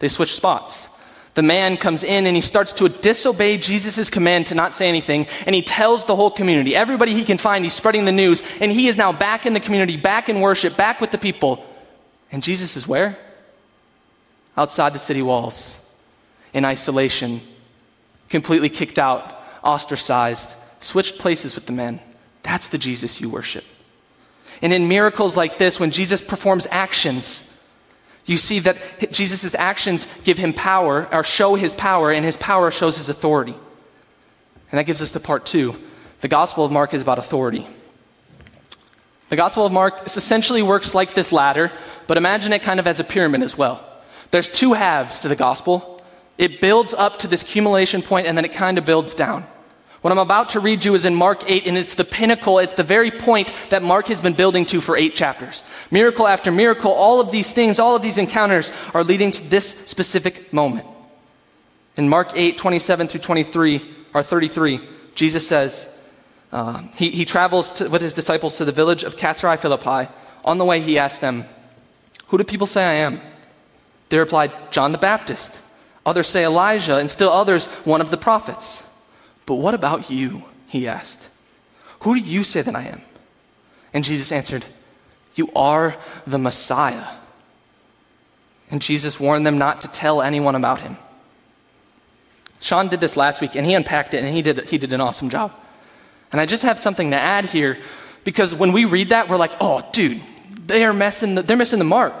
They 0.00 0.08
switch 0.08 0.34
spots. 0.34 0.93
The 1.34 1.42
man 1.42 1.76
comes 1.76 2.04
in 2.04 2.26
and 2.26 2.36
he 2.36 2.40
starts 2.40 2.72
to 2.74 2.88
disobey 2.88 3.58
Jesus' 3.58 4.08
command 4.08 4.46
to 4.46 4.54
not 4.54 4.72
say 4.72 4.88
anything, 4.88 5.26
and 5.46 5.54
he 5.54 5.62
tells 5.62 6.04
the 6.04 6.14
whole 6.14 6.30
community, 6.30 6.76
everybody 6.76 7.12
he 7.12 7.24
can 7.24 7.38
find, 7.38 7.64
he's 7.64 7.74
spreading 7.74 8.04
the 8.04 8.12
news, 8.12 8.42
and 8.60 8.70
he 8.70 8.86
is 8.86 8.96
now 8.96 9.12
back 9.12 9.44
in 9.44 9.52
the 9.52 9.60
community, 9.60 9.96
back 9.96 10.28
in 10.28 10.40
worship, 10.40 10.76
back 10.76 11.00
with 11.00 11.10
the 11.10 11.18
people. 11.18 11.66
And 12.30 12.42
Jesus 12.42 12.76
is 12.76 12.86
where? 12.86 13.18
Outside 14.56 14.92
the 14.92 15.00
city 15.00 15.22
walls, 15.22 15.84
in 16.52 16.64
isolation, 16.64 17.40
completely 18.28 18.68
kicked 18.68 19.00
out, 19.00 19.42
ostracized, 19.64 20.56
switched 20.78 21.18
places 21.18 21.56
with 21.56 21.66
the 21.66 21.72
man. 21.72 21.98
That's 22.44 22.68
the 22.68 22.78
Jesus 22.78 23.20
you 23.20 23.28
worship. 23.28 23.64
And 24.62 24.72
in 24.72 24.86
miracles 24.86 25.36
like 25.36 25.58
this, 25.58 25.80
when 25.80 25.90
Jesus 25.90 26.22
performs 26.22 26.68
actions, 26.70 27.53
you 28.26 28.36
see 28.36 28.58
that 28.60 29.12
Jesus' 29.12 29.54
actions 29.54 30.06
give 30.24 30.38
him 30.38 30.52
power, 30.52 31.08
or 31.12 31.24
show 31.24 31.54
his 31.54 31.74
power, 31.74 32.10
and 32.10 32.24
his 32.24 32.36
power 32.36 32.70
shows 32.70 32.96
his 32.96 33.08
authority. 33.08 33.54
And 34.70 34.78
that 34.78 34.84
gives 34.84 35.02
us 35.02 35.12
to 35.12 35.20
part 35.20 35.46
two. 35.46 35.74
The 36.20 36.28
Gospel 36.28 36.64
of 36.64 36.72
Mark 36.72 36.94
is 36.94 37.02
about 37.02 37.18
authority. 37.18 37.66
The 39.28 39.36
Gospel 39.36 39.66
of 39.66 39.72
Mark 39.72 40.06
essentially 40.06 40.62
works 40.62 40.94
like 40.94 41.14
this 41.14 41.32
ladder, 41.32 41.70
but 42.06 42.16
imagine 42.16 42.52
it 42.52 42.62
kind 42.62 42.80
of 42.80 42.86
as 42.86 43.00
a 43.00 43.04
pyramid 43.04 43.42
as 43.42 43.58
well. 43.58 43.84
There's 44.30 44.48
two 44.48 44.72
halves 44.72 45.20
to 45.20 45.28
the 45.28 45.36
Gospel. 45.36 46.02
It 46.38 46.60
builds 46.60 46.94
up 46.94 47.18
to 47.20 47.28
this 47.28 47.42
accumulation 47.42 48.02
point, 48.02 48.26
and 48.26 48.36
then 48.36 48.44
it 48.44 48.52
kind 48.52 48.78
of 48.78 48.84
builds 48.84 49.14
down. 49.14 49.44
What 50.04 50.12
I'm 50.12 50.18
about 50.18 50.50
to 50.50 50.60
read 50.60 50.84
you 50.84 50.94
is 50.94 51.06
in 51.06 51.14
Mark 51.14 51.50
8, 51.50 51.66
and 51.66 51.78
it's 51.78 51.94
the 51.94 52.04
pinnacle, 52.04 52.58
it's 52.58 52.74
the 52.74 52.82
very 52.82 53.10
point 53.10 53.54
that 53.70 53.82
Mark 53.82 54.08
has 54.08 54.20
been 54.20 54.34
building 54.34 54.66
to 54.66 54.82
for 54.82 54.98
eight 54.98 55.14
chapters. 55.14 55.64
Miracle 55.90 56.26
after 56.26 56.52
miracle, 56.52 56.92
all 56.92 57.22
of 57.22 57.30
these 57.30 57.54
things, 57.54 57.78
all 57.78 57.96
of 57.96 58.02
these 58.02 58.18
encounters 58.18 58.70
are 58.92 59.02
leading 59.02 59.30
to 59.30 59.48
this 59.48 59.66
specific 59.66 60.52
moment. 60.52 60.86
In 61.96 62.10
Mark 62.10 62.32
8, 62.34 62.58
27 62.58 63.08
through 63.08 63.22
23, 63.22 63.94
or 64.12 64.22
33, 64.22 64.86
Jesus 65.14 65.48
says, 65.48 65.98
uh, 66.52 66.82
he, 66.96 67.08
he 67.08 67.24
travels 67.24 67.72
to, 67.72 67.88
with 67.88 68.02
his 68.02 68.12
disciples 68.12 68.58
to 68.58 68.66
the 68.66 68.72
village 68.72 69.04
of 69.04 69.16
Caesarea 69.16 69.56
Philippi. 69.56 70.12
On 70.44 70.58
the 70.58 70.66
way, 70.66 70.80
he 70.80 70.98
asked 70.98 71.22
them, 71.22 71.46
Who 72.26 72.36
do 72.36 72.44
people 72.44 72.66
say 72.66 72.84
I 72.84 73.06
am? 73.06 73.22
They 74.10 74.18
replied, 74.18 74.52
John 74.70 74.92
the 74.92 74.98
Baptist. 74.98 75.62
Others 76.04 76.26
say 76.26 76.44
Elijah, 76.44 76.98
and 76.98 77.08
still 77.08 77.30
others, 77.30 77.68
one 77.86 78.02
of 78.02 78.10
the 78.10 78.18
prophets. 78.18 78.86
But 79.46 79.56
what 79.56 79.74
about 79.74 80.10
you? 80.10 80.44
He 80.66 80.88
asked. 80.88 81.30
Who 82.00 82.14
do 82.14 82.20
you 82.20 82.44
say 82.44 82.62
that 82.62 82.74
I 82.74 82.82
am? 82.82 83.00
And 83.92 84.04
Jesus 84.04 84.32
answered, 84.32 84.64
You 85.34 85.50
are 85.54 85.96
the 86.26 86.38
Messiah. 86.38 87.06
And 88.70 88.82
Jesus 88.82 89.20
warned 89.20 89.46
them 89.46 89.58
not 89.58 89.82
to 89.82 89.88
tell 89.88 90.20
anyone 90.20 90.54
about 90.54 90.80
him. 90.80 90.96
Sean 92.60 92.88
did 92.88 93.00
this 93.00 93.16
last 93.16 93.40
week 93.40 93.56
and 93.56 93.66
he 93.66 93.74
unpacked 93.74 94.14
it 94.14 94.24
and 94.24 94.34
he 94.34 94.42
did, 94.42 94.66
he 94.66 94.78
did 94.78 94.92
an 94.92 95.00
awesome 95.00 95.28
job. 95.28 95.52
And 96.32 96.40
I 96.40 96.46
just 96.46 96.62
have 96.62 96.78
something 96.78 97.10
to 97.10 97.16
add 97.16 97.44
here 97.44 97.78
because 98.24 98.54
when 98.54 98.72
we 98.72 98.86
read 98.86 99.10
that, 99.10 99.28
we're 99.28 99.36
like, 99.36 99.52
oh, 99.60 99.86
dude, 99.92 100.20
they 100.66 100.84
are 100.84 100.92
messing 100.92 101.34
the, 101.34 101.42
they're 101.42 101.56
missing 101.56 101.78
the 101.78 101.84
mark. 101.84 102.14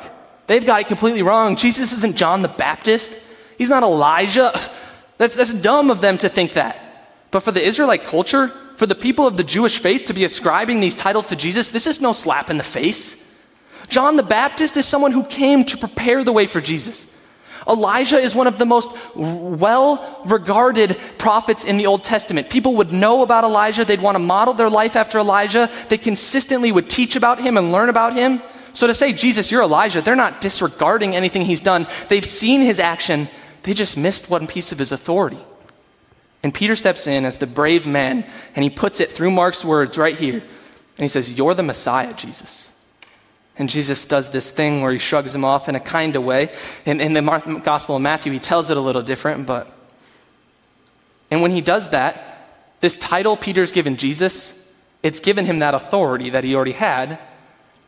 They've 0.46 0.64
got 0.64 0.80
it 0.80 0.88
completely 0.88 1.22
wrong. 1.22 1.56
Jesus 1.56 1.92
isn't 1.94 2.16
John 2.16 2.42
the 2.42 2.48
Baptist. 2.48 3.20
He's 3.56 3.70
not 3.70 3.82
Elijah. 3.82 4.52
That's, 5.16 5.36
that's 5.36 5.54
dumb 5.54 5.90
of 5.90 6.00
them 6.00 6.18
to 6.18 6.28
think 6.28 6.54
that. 6.54 6.83
But 7.34 7.42
for 7.42 7.50
the 7.50 7.66
Israelite 7.66 8.04
culture, 8.04 8.46
for 8.76 8.86
the 8.86 8.94
people 8.94 9.26
of 9.26 9.36
the 9.36 9.42
Jewish 9.42 9.80
faith 9.80 10.04
to 10.06 10.14
be 10.14 10.22
ascribing 10.22 10.78
these 10.78 10.94
titles 10.94 11.26
to 11.30 11.36
Jesus, 11.36 11.72
this 11.72 11.88
is 11.88 12.00
no 12.00 12.12
slap 12.12 12.48
in 12.48 12.58
the 12.58 12.62
face. 12.62 13.28
John 13.88 14.14
the 14.14 14.22
Baptist 14.22 14.76
is 14.76 14.86
someone 14.86 15.10
who 15.10 15.24
came 15.24 15.64
to 15.64 15.76
prepare 15.76 16.22
the 16.22 16.32
way 16.32 16.46
for 16.46 16.60
Jesus. 16.60 17.12
Elijah 17.68 18.18
is 18.18 18.36
one 18.36 18.46
of 18.46 18.58
the 18.58 18.64
most 18.64 19.16
well 19.16 20.22
regarded 20.24 20.96
prophets 21.18 21.64
in 21.64 21.76
the 21.76 21.86
Old 21.86 22.04
Testament. 22.04 22.50
People 22.50 22.76
would 22.76 22.92
know 22.92 23.24
about 23.24 23.42
Elijah. 23.42 23.84
They'd 23.84 24.00
want 24.00 24.14
to 24.14 24.20
model 24.20 24.54
their 24.54 24.70
life 24.70 24.94
after 24.94 25.18
Elijah. 25.18 25.68
They 25.88 25.98
consistently 25.98 26.70
would 26.70 26.88
teach 26.88 27.16
about 27.16 27.40
him 27.40 27.56
and 27.56 27.72
learn 27.72 27.88
about 27.88 28.14
him. 28.14 28.42
So 28.74 28.86
to 28.86 28.94
say, 28.94 29.12
Jesus, 29.12 29.50
you're 29.50 29.62
Elijah, 29.62 30.02
they're 30.02 30.14
not 30.14 30.40
disregarding 30.40 31.16
anything 31.16 31.42
he's 31.42 31.62
done. 31.62 31.88
They've 32.08 32.24
seen 32.24 32.60
his 32.60 32.78
action. 32.78 33.28
They 33.64 33.74
just 33.74 33.96
missed 33.96 34.30
one 34.30 34.46
piece 34.46 34.70
of 34.70 34.78
his 34.78 34.92
authority. 34.92 35.40
And 36.44 36.52
Peter 36.52 36.76
steps 36.76 37.06
in 37.06 37.24
as 37.24 37.38
the 37.38 37.46
brave 37.46 37.86
man, 37.86 38.24
and 38.54 38.62
he 38.62 38.68
puts 38.68 39.00
it 39.00 39.10
through 39.10 39.30
Mark's 39.30 39.64
words 39.64 39.96
right 39.96 40.14
here. 40.14 40.40
And 40.40 40.98
he 40.98 41.08
says, 41.08 41.36
You're 41.36 41.54
the 41.54 41.62
Messiah, 41.62 42.12
Jesus. 42.12 42.72
And 43.56 43.70
Jesus 43.70 44.04
does 44.04 44.30
this 44.30 44.50
thing 44.50 44.82
where 44.82 44.92
he 44.92 44.98
shrugs 44.98 45.34
him 45.34 45.44
off 45.44 45.68
in 45.68 45.74
a 45.74 45.80
kind 45.80 46.16
of 46.16 46.22
way. 46.22 46.50
In, 46.84 47.00
in 47.00 47.14
the 47.14 47.60
Gospel 47.64 47.96
of 47.96 48.02
Matthew, 48.02 48.30
he 48.30 48.38
tells 48.38 48.70
it 48.70 48.76
a 48.76 48.80
little 48.80 49.02
different, 49.02 49.46
but. 49.46 49.72
And 51.30 51.40
when 51.40 51.50
he 51.50 51.62
does 51.62 51.90
that, 51.90 52.58
this 52.80 52.94
title 52.96 53.36
Peter's 53.36 53.72
given 53.72 53.96
Jesus, 53.96 54.70
it's 55.02 55.20
given 55.20 55.46
him 55.46 55.60
that 55.60 55.74
authority 55.74 56.30
that 56.30 56.44
he 56.44 56.54
already 56.54 56.72
had, 56.72 57.18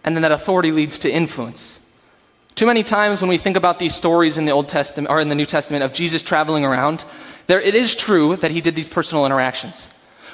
and 0.02 0.16
then 0.16 0.22
that 0.22 0.32
authority 0.32 0.72
leads 0.72 0.98
to 1.00 1.10
influence. 1.12 1.85
Too 2.56 2.64
many 2.64 2.82
times 2.82 3.20
when 3.20 3.28
we 3.28 3.36
think 3.36 3.58
about 3.58 3.78
these 3.78 3.94
stories 3.94 4.38
in 4.38 4.46
the 4.46 4.52
Old 4.52 4.66
Testament 4.66 5.10
or 5.10 5.20
in 5.20 5.28
the 5.28 5.34
New 5.34 5.44
Testament 5.44 5.84
of 5.84 5.92
Jesus 5.92 6.22
traveling 6.22 6.64
around, 6.64 7.04
there, 7.48 7.60
it 7.60 7.74
is 7.74 7.94
true 7.94 8.34
that 8.36 8.50
he 8.50 8.62
did 8.62 8.74
these 8.74 8.88
personal 8.88 9.26
interactions. 9.26 9.90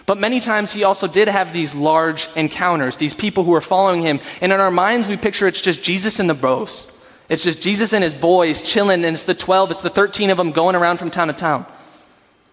But 0.07 0.19
many 0.19 0.39
times 0.39 0.73
he 0.73 0.85
also 0.85 1.09
did 1.09 1.27
have 1.27 1.53
these 1.53 1.75
large 1.75 2.29
encounters, 2.37 2.97
these 2.97 3.13
people 3.13 3.43
who 3.43 3.51
were 3.51 3.61
following 3.61 4.03
him. 4.03 4.21
And 4.41 4.53
in 4.53 4.61
our 4.61 4.71
minds, 4.71 5.09
we 5.09 5.17
picture 5.17 5.49
it's 5.49 5.61
just 5.61 5.83
Jesus 5.83 6.21
and 6.21 6.31
the 6.31 6.35
bros. 6.35 6.97
It's 7.29 7.43
just 7.43 7.61
Jesus 7.61 7.93
and 7.93 8.05
his 8.05 8.15
boys 8.15 8.63
chilling, 8.63 9.05
and 9.05 9.15
it's 9.15 9.25
the 9.25 9.35
12, 9.35 9.73
it's 9.73 9.83
the 9.83 9.91
13 9.91 10.31
of 10.31 10.37
them 10.37 10.53
going 10.53 10.77
around 10.77 10.99
from 10.99 11.11
town 11.11 11.27
to 11.27 11.35
town. 11.35 11.67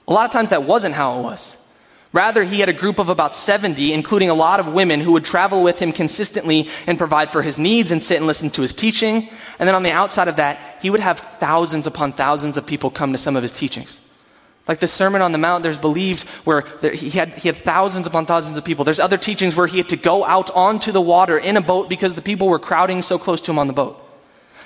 A 0.08 0.14
lot 0.14 0.26
of 0.26 0.32
times 0.32 0.50
that 0.50 0.64
wasn't 0.64 0.96
how 0.96 1.20
it 1.20 1.22
was. 1.22 1.64
Rather, 2.12 2.44
he 2.44 2.60
had 2.60 2.70
a 2.70 2.74
group 2.74 2.98
of 2.98 3.10
about 3.10 3.36
70, 3.36 3.94
including 3.94 4.32
a 4.32 4.34
lot 4.34 4.60
of 4.60 4.74
women 4.74 5.00
who 5.00 5.12
would 5.12 5.24
travel 5.24 5.62
with 5.62 5.80
him 5.80 5.92
consistently 5.92 6.68
and 6.88 6.98
provide 6.98 7.30
for 7.30 7.44
his 7.44 7.60
needs 7.60 7.92
and 7.92 8.02
sit 8.02 8.18
and 8.18 8.26
listen 8.26 8.50
to 8.50 8.64
his 8.64 8.74
teaching. 8.74 9.30
And 9.60 9.68
then 9.68 9.76
on 9.76 9.84
the 9.84 9.92
outside 9.92 10.28
of 10.28 10.38
that, 10.38 10.58
he 10.82 10.90
would 10.90 11.02
have 11.02 11.20
thousands 11.20 11.86
upon 11.86 12.14
thousands 12.14 12.58
of 12.58 12.66
people 12.66 12.90
come 12.90 13.12
to 13.12 13.18
some 13.18 13.36
of 13.36 13.44
his 13.44 13.54
teachings. 13.54 14.02
Like 14.68 14.80
the 14.80 14.88
Sermon 14.88 15.22
on 15.22 15.32
the 15.32 15.38
Mount, 15.38 15.64
there's 15.64 15.78
believed 15.78 16.28
where 16.46 16.64
there, 16.82 16.94
he, 16.94 17.10
had, 17.10 17.30
he 17.30 17.48
had 17.48 17.58
thousands 17.58 18.08
upon 18.08 18.26
thousands 18.26 18.58
of 18.58 18.66
people. 18.66 18.86
There's 18.86 19.00
other 19.00 19.18
teachings 19.18 19.56
where 19.56 19.68
he 19.68 19.78
had 19.78 19.90
to 19.90 19.98
go 19.98 20.26
out 20.26 20.50
onto 20.52 20.92
the 20.92 21.02
water 21.02 21.38
in 21.38 21.58
a 21.58 21.62
boat 21.62 21.90
because 21.90 22.16
the 22.16 22.22
people 22.22 22.48
were 22.48 22.60
crowding 22.60 23.02
so 23.04 23.20
close 23.20 23.42
to 23.42 23.52
him 23.52 23.60
on 23.60 23.68
the 23.68 23.74
boat. 23.74 24.00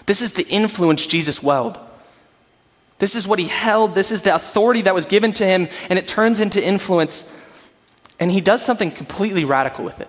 This 0.05 0.21
is 0.21 0.33
the 0.33 0.47
influence 0.47 1.07
Jesus 1.07 1.43
welled. 1.43 1.77
This 3.03 3.17
is 3.17 3.27
what 3.27 3.37
he 3.37 3.49
held. 3.49 3.95
This 3.95 4.13
is 4.13 4.21
the 4.21 4.33
authority 4.33 4.83
that 4.83 4.95
was 4.95 5.05
given 5.05 5.33
to 5.33 5.45
him, 5.45 5.67
and 5.89 5.99
it 5.99 6.07
turns 6.07 6.39
into 6.39 6.65
influence. 6.65 7.29
And 8.17 8.31
he 8.31 8.39
does 8.39 8.63
something 8.63 8.91
completely 8.91 9.43
radical 9.43 9.83
with 9.83 9.99
it. 9.99 10.07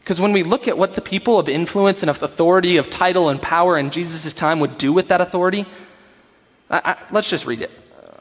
Because 0.00 0.20
when 0.20 0.32
we 0.32 0.42
look 0.42 0.68
at 0.68 0.76
what 0.76 0.92
the 0.92 1.00
people 1.00 1.38
of 1.38 1.48
influence 1.48 2.02
and 2.02 2.10
of 2.10 2.22
authority, 2.22 2.76
of 2.76 2.90
title 2.90 3.30
and 3.30 3.40
power 3.40 3.78
in 3.78 3.90
Jesus' 3.90 4.34
time 4.34 4.60
would 4.60 4.76
do 4.76 4.92
with 4.92 5.08
that 5.08 5.22
authority, 5.22 5.64
I, 6.68 6.82
I, 6.84 6.96
let's 7.12 7.30
just 7.30 7.46
read 7.46 7.62
it. 7.62 7.70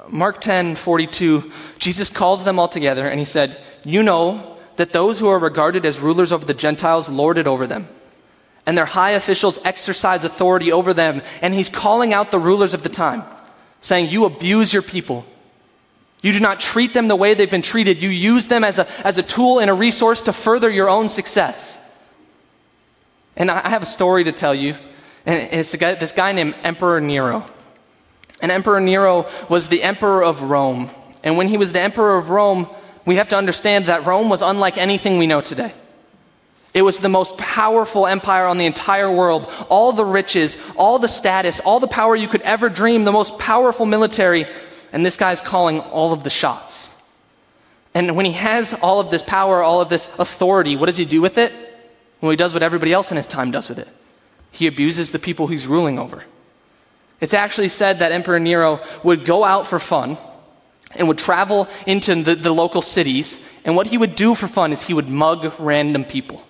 Mark 0.07 0.39
10 0.39 0.77
42, 0.77 1.51
Jesus 1.77 2.09
calls 2.09 2.45
them 2.45 2.59
all 2.59 2.69
together 2.69 3.05
and 3.05 3.19
he 3.19 3.25
said, 3.25 3.61
You 3.83 4.03
know 4.03 4.55
that 4.77 4.93
those 4.93 5.19
who 5.19 5.27
are 5.27 5.37
regarded 5.37 5.85
as 5.85 5.99
rulers 5.99 6.31
over 6.31 6.45
the 6.45 6.53
Gentiles 6.53 7.09
lord 7.09 7.37
it 7.37 7.45
over 7.45 7.67
them, 7.67 7.89
and 8.65 8.77
their 8.77 8.85
high 8.85 9.11
officials 9.11 9.59
exercise 9.65 10.23
authority 10.23 10.71
over 10.71 10.93
them. 10.93 11.21
And 11.41 11.53
he's 11.53 11.67
calling 11.67 12.13
out 12.13 12.31
the 12.31 12.39
rulers 12.39 12.73
of 12.73 12.81
the 12.81 12.87
time 12.87 13.25
saying, 13.81 14.09
You 14.09 14.25
abuse 14.25 14.73
your 14.73 14.81
people. 14.81 15.25
You 16.21 16.33
do 16.33 16.39
not 16.39 16.59
treat 16.59 16.93
them 16.93 17.07
the 17.07 17.15
way 17.15 17.35
they've 17.35 17.49
been 17.49 17.61
treated. 17.61 18.01
You 18.01 18.09
use 18.09 18.47
them 18.47 18.63
as 18.63 18.79
a, 18.79 18.87
as 19.05 19.19
a 19.19 19.23
tool 19.23 19.59
and 19.59 19.69
a 19.69 19.73
resource 19.73 20.23
to 20.23 20.33
further 20.33 20.69
your 20.69 20.89
own 20.89 21.07
success. 21.07 21.81
And 23.37 23.51
I 23.51 23.69
have 23.69 23.83
a 23.83 23.85
story 23.85 24.23
to 24.23 24.31
tell 24.31 24.55
you. 24.55 24.75
And 25.25 25.49
it's 25.51 25.75
guy, 25.75 25.93
this 25.95 26.11
guy 26.11 26.31
named 26.31 26.55
Emperor 26.63 26.99
Nero. 26.99 27.45
And 28.41 28.51
Emperor 28.51 28.79
Nero 28.79 29.27
was 29.49 29.69
the 29.69 29.83
emperor 29.83 30.23
of 30.23 30.41
Rome. 30.41 30.89
And 31.23 31.37
when 31.37 31.47
he 31.47 31.57
was 31.57 31.73
the 31.73 31.81
emperor 31.81 32.17
of 32.17 32.29
Rome, 32.29 32.69
we 33.05 33.15
have 33.17 33.27
to 33.29 33.37
understand 33.37 33.85
that 33.85 34.05
Rome 34.05 34.29
was 34.29 34.41
unlike 34.41 34.77
anything 34.77 35.17
we 35.17 35.27
know 35.27 35.41
today. 35.41 35.73
It 36.75 36.81
was 36.81 36.99
the 36.99 37.07
most 37.07 37.37
powerful 37.37 38.05
empire 38.05 38.45
on 38.45 38.57
the 38.57 38.65
entire 38.65 39.09
world. 39.09 39.49
All 39.69 39.93
the 39.93 40.03
riches, 40.03 40.57
all 40.75 40.99
the 40.99 41.07
status, 41.07 41.61
all 41.61 41.79
the 41.79 41.87
power 41.87 42.17
you 42.17 42.27
could 42.27 42.41
ever 42.41 42.67
dream, 42.67 43.05
the 43.05 43.13
most 43.13 43.39
powerful 43.39 43.85
military. 43.85 44.45
And 44.91 45.05
this 45.05 45.15
guy's 45.15 45.39
calling 45.39 45.79
all 45.79 46.11
of 46.11 46.25
the 46.25 46.29
shots. 46.29 47.01
And 47.93 48.17
when 48.17 48.25
he 48.25 48.33
has 48.33 48.73
all 48.73 48.99
of 48.99 49.09
this 49.09 49.23
power, 49.23 49.63
all 49.63 49.79
of 49.79 49.87
this 49.87 50.13
authority, 50.19 50.75
what 50.75 50.87
does 50.87 50.97
he 50.97 51.05
do 51.05 51.21
with 51.21 51.37
it? 51.37 51.53
Well, 52.19 52.31
he 52.31 52.35
does 52.35 52.53
what 52.53 52.61
everybody 52.61 52.91
else 52.91 53.09
in 53.09 53.15
his 53.15 53.25
time 53.25 53.51
does 53.51 53.69
with 53.69 53.79
it. 53.79 53.87
He 54.51 54.67
abuses 54.67 55.13
the 55.13 55.19
people 55.19 55.47
he's 55.47 55.67
ruling 55.67 55.97
over. 55.97 56.25
It's 57.21 57.33
actually 57.33 57.69
said 57.69 57.99
that 57.99 58.11
Emperor 58.11 58.39
Nero 58.39 58.81
would 59.01 59.23
go 59.23 59.45
out 59.45 59.65
for 59.65 59.79
fun 59.79 60.17
and 60.93 61.07
would 61.07 61.19
travel 61.19 61.69
into 61.87 62.21
the, 62.21 62.35
the 62.35 62.51
local 62.51 62.81
cities. 62.81 63.49
And 63.63 63.77
what 63.77 63.87
he 63.87 63.97
would 63.97 64.17
do 64.17 64.35
for 64.35 64.47
fun 64.47 64.73
is 64.73 64.81
he 64.81 64.93
would 64.93 65.07
mug 65.07 65.53
random 65.57 66.03
people. 66.03 66.43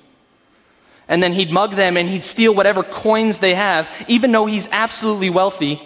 And 1.08 1.22
then 1.22 1.34
he'd 1.34 1.52
mug 1.52 1.74
them 1.74 1.98
and 1.98 2.10
he'd 2.10 2.26
steal 2.26 2.56
whatever 2.56 2.84
coins 2.84 3.40
they 3.40 3.54
have, 3.54 3.90
even 4.08 4.32
though 4.32 4.46
he's 4.46 4.68
absolutely 4.72 5.30
wealthy. 5.30 5.82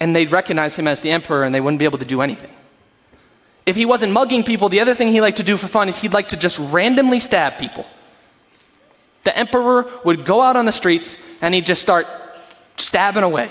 And 0.00 0.14
they'd 0.14 0.30
recognize 0.30 0.78
him 0.78 0.86
as 0.86 1.00
the 1.00 1.10
emperor 1.10 1.44
and 1.44 1.54
they 1.54 1.60
wouldn't 1.60 1.78
be 1.78 1.84
able 1.84 1.98
to 1.98 2.04
do 2.04 2.20
anything. 2.20 2.50
If 3.64 3.76
he 3.76 3.86
wasn't 3.86 4.12
mugging 4.12 4.42
people, 4.42 4.68
the 4.68 4.80
other 4.80 4.94
thing 4.94 5.08
he 5.12 5.20
liked 5.20 5.36
to 5.36 5.42
do 5.44 5.56
for 5.56 5.68
fun 5.68 5.88
is 5.88 5.98
he'd 5.98 6.12
like 6.12 6.30
to 6.30 6.36
just 6.36 6.58
randomly 6.58 7.20
stab 7.20 7.58
people. 7.58 7.86
The 9.24 9.36
emperor 9.38 9.88
would 10.04 10.24
go 10.24 10.40
out 10.40 10.56
on 10.56 10.66
the 10.66 10.72
streets 10.72 11.16
and 11.40 11.54
he'd 11.54 11.66
just 11.66 11.80
start 11.80 12.06
stabbing 12.76 13.22
away 13.22 13.50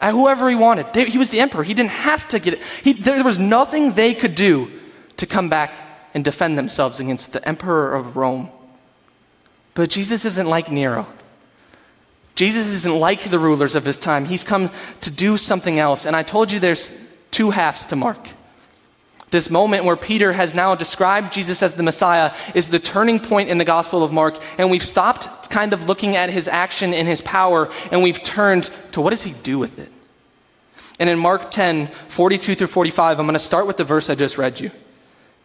at 0.00 0.12
whoever 0.12 0.48
he 0.48 0.56
wanted. 0.56 0.86
He 0.96 1.18
was 1.18 1.30
the 1.30 1.40
emperor. 1.40 1.62
He 1.62 1.74
didn't 1.74 1.90
have 1.90 2.26
to 2.28 2.38
get 2.38 2.54
it. 2.54 2.62
He, 2.82 2.94
there 2.94 3.22
was 3.22 3.38
nothing 3.38 3.92
they 3.92 4.14
could 4.14 4.34
do 4.34 4.70
to 5.18 5.26
come 5.26 5.50
back 5.50 5.74
and 6.14 6.24
defend 6.24 6.56
themselves 6.56 6.98
against 6.98 7.34
the 7.34 7.46
emperor 7.46 7.94
of 7.94 8.16
Rome. 8.16 8.48
But 9.80 9.88
Jesus 9.88 10.26
isn't 10.26 10.46
like 10.46 10.70
Nero. 10.70 11.06
Jesus 12.34 12.70
isn't 12.70 13.00
like 13.00 13.22
the 13.22 13.38
rulers 13.38 13.74
of 13.74 13.86
his 13.86 13.96
time. 13.96 14.26
He's 14.26 14.44
come 14.44 14.70
to 15.00 15.10
do 15.10 15.38
something 15.38 15.78
else. 15.78 16.04
And 16.04 16.14
I 16.14 16.22
told 16.22 16.52
you 16.52 16.60
there's 16.60 16.90
two 17.30 17.48
halves 17.48 17.86
to 17.86 17.96
Mark. 17.96 18.18
This 19.30 19.48
moment 19.48 19.86
where 19.86 19.96
Peter 19.96 20.34
has 20.34 20.54
now 20.54 20.74
described 20.74 21.32
Jesus 21.32 21.62
as 21.62 21.72
the 21.72 21.82
Messiah 21.82 22.34
is 22.54 22.68
the 22.68 22.78
turning 22.78 23.20
point 23.20 23.48
in 23.48 23.56
the 23.56 23.64
Gospel 23.64 24.02
of 24.02 24.12
Mark. 24.12 24.38
And 24.58 24.70
we've 24.70 24.84
stopped 24.84 25.48
kind 25.48 25.72
of 25.72 25.88
looking 25.88 26.14
at 26.14 26.28
his 26.28 26.46
action 26.46 26.92
and 26.92 27.08
his 27.08 27.22
power, 27.22 27.70
and 27.90 28.02
we've 28.02 28.22
turned 28.22 28.64
to 28.92 29.00
what 29.00 29.12
does 29.12 29.22
he 29.22 29.32
do 29.42 29.58
with 29.58 29.78
it? 29.78 29.90
And 30.98 31.08
in 31.08 31.18
Mark 31.18 31.50
10, 31.50 31.86
42 31.86 32.54
through 32.54 32.66
45, 32.66 33.18
I'm 33.18 33.24
going 33.24 33.32
to 33.32 33.38
start 33.38 33.66
with 33.66 33.78
the 33.78 33.84
verse 33.84 34.10
I 34.10 34.14
just 34.14 34.36
read 34.36 34.60
you. 34.60 34.72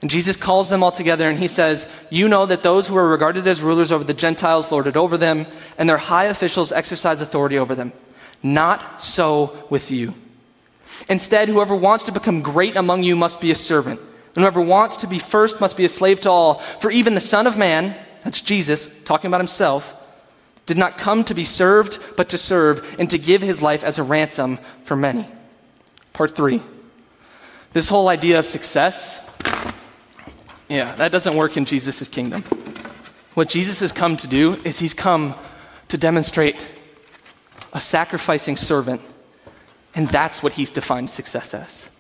And 0.06 0.10
Jesus 0.12 0.38
calls 0.38 0.70
them 0.70 0.84
all 0.84 0.92
together 0.92 1.28
and 1.28 1.40
he 1.40 1.48
says, 1.48 1.92
You 2.12 2.28
know 2.28 2.46
that 2.46 2.62
those 2.62 2.88
who 2.88 2.96
are 2.96 3.10
regarded 3.10 3.48
as 3.48 3.64
rulers 3.64 3.92
over 3.92 4.04
the 4.04 4.14
Gentiles 4.14 4.72
lord 4.72 4.86
it 4.86 4.96
over 4.96 5.18
them, 5.18 5.48
and 5.80 5.90
their 5.90 5.98
high 5.98 6.26
officials 6.26 6.72
exercise 6.72 7.22
authority 7.22 7.58
over 7.58 7.74
them. 7.74 7.92
Not 8.44 9.02
so 9.02 9.66
with 9.72 9.90
you. 9.90 10.14
Instead, 11.10 11.50
whoever 11.50 11.76
wants 11.76 12.04
to 12.04 12.12
become 12.12 12.44
great 12.44 12.76
among 12.76 13.02
you 13.02 13.16
must 13.16 13.42
be 13.42 13.50
a 13.50 13.56
servant, 13.56 14.00
and 14.36 14.44
whoever 14.44 14.62
wants 14.62 14.98
to 14.98 15.08
be 15.08 15.18
first 15.18 15.60
must 15.60 15.76
be 15.76 15.86
a 15.86 15.90
slave 15.90 16.22
to 16.22 16.30
all. 16.30 16.60
For 16.60 16.92
even 16.92 17.16
the 17.16 17.20
Son 17.20 17.48
of 17.48 17.58
Man, 17.58 17.96
that's 18.24 18.42
Jesus 18.42 19.04
talking 19.06 19.30
about 19.30 19.42
himself, 19.42 19.96
did 20.68 20.78
not 20.78 21.00
come 21.00 21.24
to 21.24 21.34
be 21.34 21.46
served, 21.46 22.16
but 22.16 22.30
to 22.30 22.38
serve, 22.38 22.96
and 23.00 23.10
to 23.10 23.18
give 23.18 23.42
his 23.42 23.64
life 23.64 23.84
as 23.84 23.98
a 23.98 24.04
ransom 24.04 24.58
for 24.84 24.96
many. 24.96 25.26
Part 26.14 26.36
three. 26.36 26.62
This 27.74 27.90
whole 27.90 28.08
idea 28.08 28.38
of 28.38 28.46
success 28.46 29.32
yeah, 30.70 30.96
that 30.96 31.12
doesn't 31.12 31.36
work 31.36 31.58
in 31.58 31.66
Jesus' 31.66 32.08
kingdom. 32.08 32.42
What 33.36 33.50
Jesus 33.50 33.82
has 33.82 33.92
come 33.92 34.18
to 34.18 34.28
do 34.28 34.54
is 34.64 34.80
he's 34.80 34.94
come 34.94 35.36
to 35.90 35.98
demonstrate 35.98 36.56
a 37.74 37.80
sacrificing 37.80 38.56
servant, 38.56 39.02
and 39.94 40.08
that's 40.08 40.42
what 40.42 40.54
he's 40.54 40.70
defined 40.70 41.10
success 41.10 41.54
as. 41.54 41.92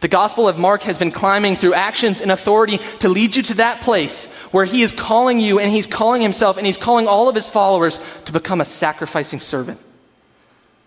The 0.00 0.08
Gospel 0.08 0.48
of 0.48 0.58
Mark 0.58 0.82
has 0.82 0.98
been 0.98 1.10
climbing 1.10 1.56
through 1.56 1.74
actions 1.74 2.20
and 2.20 2.30
authority 2.30 2.78
to 3.00 3.08
lead 3.08 3.36
you 3.36 3.42
to 3.44 3.54
that 3.56 3.80
place 3.80 4.32
where 4.52 4.64
he 4.64 4.82
is 4.82 4.92
calling 4.92 5.40
you 5.40 5.58
and 5.58 5.70
he's 5.70 5.86
calling 5.86 6.20
himself 6.20 6.56
and 6.56 6.66
he's 6.66 6.76
calling 6.76 7.08
all 7.08 7.28
of 7.28 7.34
his 7.34 7.48
followers 7.48 8.00
to 8.24 8.32
become 8.32 8.60
a 8.60 8.64
sacrificing 8.64 9.40
servant. 9.40 9.80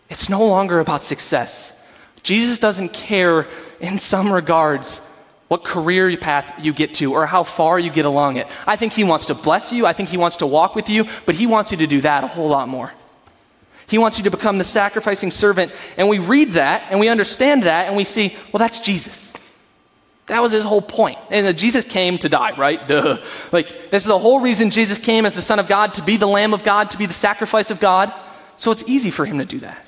It's 0.09 0.29
no 0.29 0.45
longer 0.45 0.79
about 0.79 1.03
success. 1.03 1.83
Jesus 2.23 2.59
doesn't 2.59 2.93
care 2.93 3.47
in 3.79 3.97
some 3.97 4.31
regards 4.31 4.99
what 5.47 5.63
career 5.63 6.15
path 6.17 6.63
you 6.63 6.73
get 6.73 6.93
to 6.95 7.13
or 7.13 7.25
how 7.25 7.43
far 7.43 7.79
you 7.79 7.89
get 7.89 8.05
along 8.05 8.37
it. 8.37 8.47
I 8.65 8.75
think 8.75 8.93
He 8.93 9.03
wants 9.03 9.27
to 9.27 9.35
bless 9.35 9.71
you. 9.71 9.85
I 9.85 9.93
think 9.93 10.09
He 10.09 10.17
wants 10.17 10.37
to 10.37 10.47
walk 10.47 10.75
with 10.75 10.89
you, 10.89 11.05
but 11.25 11.35
He 11.35 11.47
wants 11.47 11.71
you 11.71 11.77
to 11.77 11.87
do 11.87 12.01
that 12.01 12.23
a 12.23 12.27
whole 12.27 12.49
lot 12.49 12.67
more. 12.67 12.91
He 13.87 13.97
wants 13.97 14.17
you 14.17 14.25
to 14.25 14.29
become 14.29 14.57
the 14.57 14.65
sacrificing 14.65 15.31
servant. 15.31 15.71
And 15.95 16.09
we 16.09 16.19
read 16.19 16.49
that 16.49 16.83
and 16.89 16.99
we 16.99 17.07
understand 17.07 17.63
that 17.63 17.87
and 17.87 17.95
we 17.95 18.03
see, 18.03 18.35
well, 18.51 18.59
that's 18.59 18.79
Jesus. 18.79 19.33
That 20.25 20.41
was 20.41 20.51
his 20.51 20.65
whole 20.65 20.81
point. 20.81 21.17
And 21.31 21.57
Jesus 21.57 21.85
came 21.85 22.17
to 22.17 22.27
die, 22.27 22.51
right? 22.57 22.85
Duh. 22.85 23.17
Like, 23.53 23.89
this 23.89 24.03
is 24.03 24.07
the 24.07 24.19
whole 24.19 24.41
reason 24.41 24.71
Jesus 24.71 24.99
came 24.99 25.25
as 25.25 25.35
the 25.35 25.41
Son 25.41 25.57
of 25.57 25.69
God, 25.69 25.93
to 25.93 26.03
be 26.03 26.17
the 26.17 26.27
Lamb 26.27 26.53
of 26.53 26.65
God, 26.65 26.89
to 26.89 26.97
be 26.97 27.05
the 27.05 27.13
sacrifice 27.13 27.71
of 27.71 27.79
God. 27.79 28.13
So 28.57 28.71
it's 28.71 28.83
easy 28.89 29.09
for 29.09 29.25
him 29.25 29.37
to 29.37 29.45
do 29.45 29.59
that. 29.59 29.85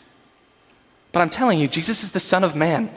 But 1.12 1.19
I'm 1.19 1.30
telling 1.30 1.60
you, 1.60 1.67
Jesus 1.67 2.04
is 2.04 2.13
the 2.13 2.22
Son 2.22 2.45
of 2.45 2.56
Man. 2.56 2.89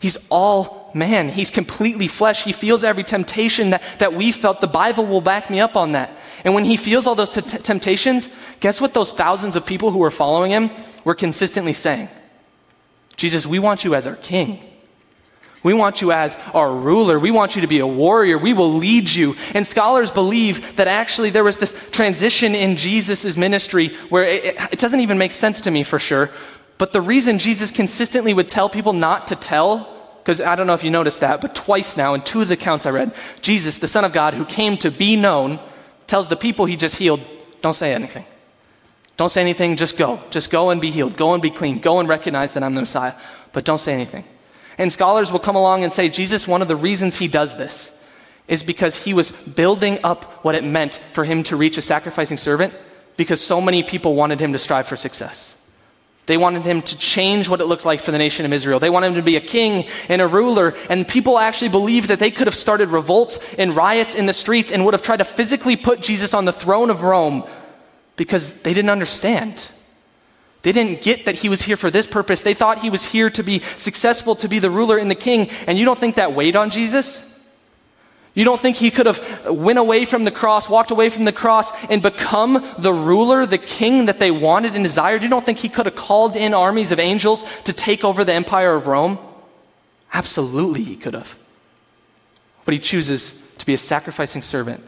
He's 0.00 0.26
all 0.28 0.75
man. 0.94 1.28
He's 1.28 1.50
completely 1.50 2.08
flesh. 2.08 2.44
He 2.44 2.52
feels 2.52 2.84
every 2.84 3.04
temptation 3.04 3.70
that, 3.70 3.82
that 3.98 4.14
we 4.14 4.32
felt. 4.32 4.60
The 4.60 4.66
Bible 4.66 5.06
will 5.06 5.20
back 5.20 5.50
me 5.50 5.60
up 5.60 5.76
on 5.76 5.92
that. 5.92 6.10
And 6.44 6.54
when 6.54 6.64
he 6.64 6.76
feels 6.76 7.06
all 7.06 7.14
those 7.14 7.30
t- 7.30 7.40
temptations, 7.40 8.28
guess 8.60 8.80
what 8.80 8.94
those 8.94 9.12
thousands 9.12 9.56
of 9.56 9.66
people 9.66 9.90
who 9.90 9.98
were 9.98 10.10
following 10.10 10.50
him 10.50 10.70
were 11.04 11.14
consistently 11.14 11.72
saying? 11.72 12.08
Jesus, 13.16 13.46
we 13.46 13.58
want 13.58 13.84
you 13.84 13.94
as 13.94 14.06
our 14.06 14.16
king. 14.16 14.58
We 15.62 15.74
want 15.74 16.00
you 16.00 16.12
as 16.12 16.38
our 16.54 16.72
ruler. 16.72 17.18
We 17.18 17.32
want 17.32 17.56
you 17.56 17.62
to 17.62 17.66
be 17.66 17.80
a 17.80 17.86
warrior. 17.86 18.38
We 18.38 18.52
will 18.52 18.74
lead 18.74 19.12
you. 19.12 19.34
And 19.54 19.66
scholars 19.66 20.12
believe 20.12 20.76
that 20.76 20.86
actually 20.86 21.30
there 21.30 21.42
was 21.42 21.58
this 21.58 21.90
transition 21.90 22.54
in 22.54 22.76
Jesus' 22.76 23.36
ministry 23.36 23.88
where 24.10 24.22
it, 24.22 24.54
it 24.72 24.78
doesn't 24.78 25.00
even 25.00 25.18
make 25.18 25.32
sense 25.32 25.62
to 25.62 25.70
me 25.70 25.82
for 25.82 25.98
sure. 25.98 26.30
But 26.78 26.92
the 26.92 27.00
reason 27.00 27.38
Jesus 27.38 27.70
consistently 27.70 28.34
would 28.34 28.50
tell 28.50 28.68
people 28.68 28.92
not 28.92 29.26
to 29.28 29.34
tell 29.34 29.95
because 30.26 30.40
I 30.40 30.56
don't 30.56 30.66
know 30.66 30.74
if 30.74 30.82
you 30.82 30.90
noticed 30.90 31.20
that, 31.20 31.40
but 31.40 31.54
twice 31.54 31.96
now 31.96 32.14
in 32.14 32.20
two 32.20 32.40
of 32.40 32.48
the 32.48 32.54
accounts 32.54 32.84
I 32.84 32.90
read, 32.90 33.14
Jesus, 33.42 33.78
the 33.78 33.86
Son 33.86 34.04
of 34.04 34.12
God, 34.12 34.34
who 34.34 34.44
came 34.44 34.76
to 34.78 34.90
be 34.90 35.14
known, 35.14 35.60
tells 36.08 36.26
the 36.26 36.34
people 36.34 36.64
he 36.64 36.74
just 36.74 36.96
healed, 36.96 37.20
don't 37.62 37.74
say 37.74 37.94
anything. 37.94 38.24
Don't 39.16 39.28
say 39.28 39.40
anything, 39.40 39.76
just 39.76 39.96
go. 39.96 40.20
Just 40.30 40.50
go 40.50 40.70
and 40.70 40.80
be 40.80 40.90
healed. 40.90 41.16
Go 41.16 41.32
and 41.32 41.40
be 41.40 41.50
clean. 41.50 41.78
Go 41.78 42.00
and 42.00 42.08
recognize 42.08 42.54
that 42.54 42.64
I'm 42.64 42.74
the 42.74 42.80
Messiah, 42.80 43.14
but 43.52 43.64
don't 43.64 43.78
say 43.78 43.94
anything. 43.94 44.24
And 44.78 44.92
scholars 44.92 45.30
will 45.30 45.38
come 45.38 45.54
along 45.54 45.84
and 45.84 45.92
say, 45.92 46.08
Jesus, 46.08 46.48
one 46.48 46.60
of 46.60 46.66
the 46.66 46.74
reasons 46.74 47.14
he 47.14 47.28
does 47.28 47.56
this 47.56 48.04
is 48.48 48.64
because 48.64 49.04
he 49.04 49.14
was 49.14 49.30
building 49.30 50.00
up 50.02 50.24
what 50.44 50.56
it 50.56 50.64
meant 50.64 50.96
for 50.96 51.24
him 51.24 51.44
to 51.44 51.54
reach 51.54 51.78
a 51.78 51.82
sacrificing 51.82 52.36
servant 52.36 52.74
because 53.16 53.40
so 53.40 53.60
many 53.60 53.84
people 53.84 54.16
wanted 54.16 54.40
him 54.40 54.52
to 54.54 54.58
strive 54.58 54.88
for 54.88 54.96
success. 54.96 55.56
They 56.26 56.36
wanted 56.36 56.62
him 56.62 56.82
to 56.82 56.98
change 56.98 57.48
what 57.48 57.60
it 57.60 57.66
looked 57.66 57.84
like 57.84 58.00
for 58.00 58.10
the 58.10 58.18
nation 58.18 58.44
of 58.44 58.52
Israel. 58.52 58.80
They 58.80 58.90
wanted 58.90 59.08
him 59.08 59.14
to 59.14 59.22
be 59.22 59.36
a 59.36 59.40
king 59.40 59.86
and 60.08 60.20
a 60.20 60.26
ruler. 60.26 60.74
And 60.90 61.06
people 61.06 61.38
actually 61.38 61.68
believed 61.68 62.08
that 62.08 62.18
they 62.18 62.32
could 62.32 62.48
have 62.48 62.54
started 62.54 62.88
revolts 62.88 63.54
and 63.54 63.76
riots 63.76 64.16
in 64.16 64.26
the 64.26 64.32
streets 64.32 64.72
and 64.72 64.84
would 64.84 64.94
have 64.94 65.02
tried 65.02 65.18
to 65.18 65.24
physically 65.24 65.76
put 65.76 66.00
Jesus 66.00 66.34
on 66.34 66.44
the 66.44 66.52
throne 66.52 66.90
of 66.90 67.02
Rome 67.02 67.44
because 68.16 68.62
they 68.62 68.74
didn't 68.74 68.90
understand. 68.90 69.70
They 70.62 70.72
didn't 70.72 71.02
get 71.02 71.26
that 71.26 71.36
he 71.36 71.48
was 71.48 71.62
here 71.62 71.76
for 71.76 71.92
this 71.92 72.08
purpose. 72.08 72.42
They 72.42 72.54
thought 72.54 72.80
he 72.80 72.90
was 72.90 73.04
here 73.04 73.30
to 73.30 73.44
be 73.44 73.60
successful, 73.60 74.34
to 74.36 74.48
be 74.48 74.58
the 74.58 74.70
ruler 74.70 74.98
and 74.98 75.08
the 75.08 75.14
king. 75.14 75.48
And 75.68 75.78
you 75.78 75.84
don't 75.84 75.98
think 75.98 76.16
that 76.16 76.32
weighed 76.32 76.56
on 76.56 76.70
Jesus? 76.70 77.35
You 78.36 78.44
don't 78.44 78.60
think 78.60 78.76
he 78.76 78.90
could 78.90 79.06
have 79.06 79.48
went 79.48 79.78
away 79.78 80.04
from 80.04 80.24
the 80.24 80.30
cross, 80.30 80.68
walked 80.68 80.90
away 80.90 81.08
from 81.08 81.24
the 81.24 81.32
cross, 81.32 81.72
and 81.86 82.02
become 82.02 82.62
the 82.76 82.92
ruler, 82.92 83.46
the 83.46 83.56
king 83.56 84.06
that 84.06 84.18
they 84.18 84.30
wanted 84.30 84.74
and 84.74 84.84
desired? 84.84 85.22
You 85.22 85.30
don't 85.30 85.44
think 85.44 85.56
he 85.56 85.70
could 85.70 85.86
have 85.86 85.96
called 85.96 86.36
in 86.36 86.52
armies 86.52 86.92
of 86.92 86.98
angels 86.98 87.62
to 87.62 87.72
take 87.72 88.04
over 88.04 88.24
the 88.24 88.34
empire 88.34 88.74
of 88.74 88.86
Rome? 88.86 89.18
Absolutely, 90.12 90.82
he 90.82 90.96
could 90.96 91.14
have. 91.14 91.38
But 92.66 92.74
he 92.74 92.78
chooses 92.78 93.54
to 93.56 93.64
be 93.64 93.72
a 93.72 93.78
sacrificing 93.78 94.42
servant 94.42 94.84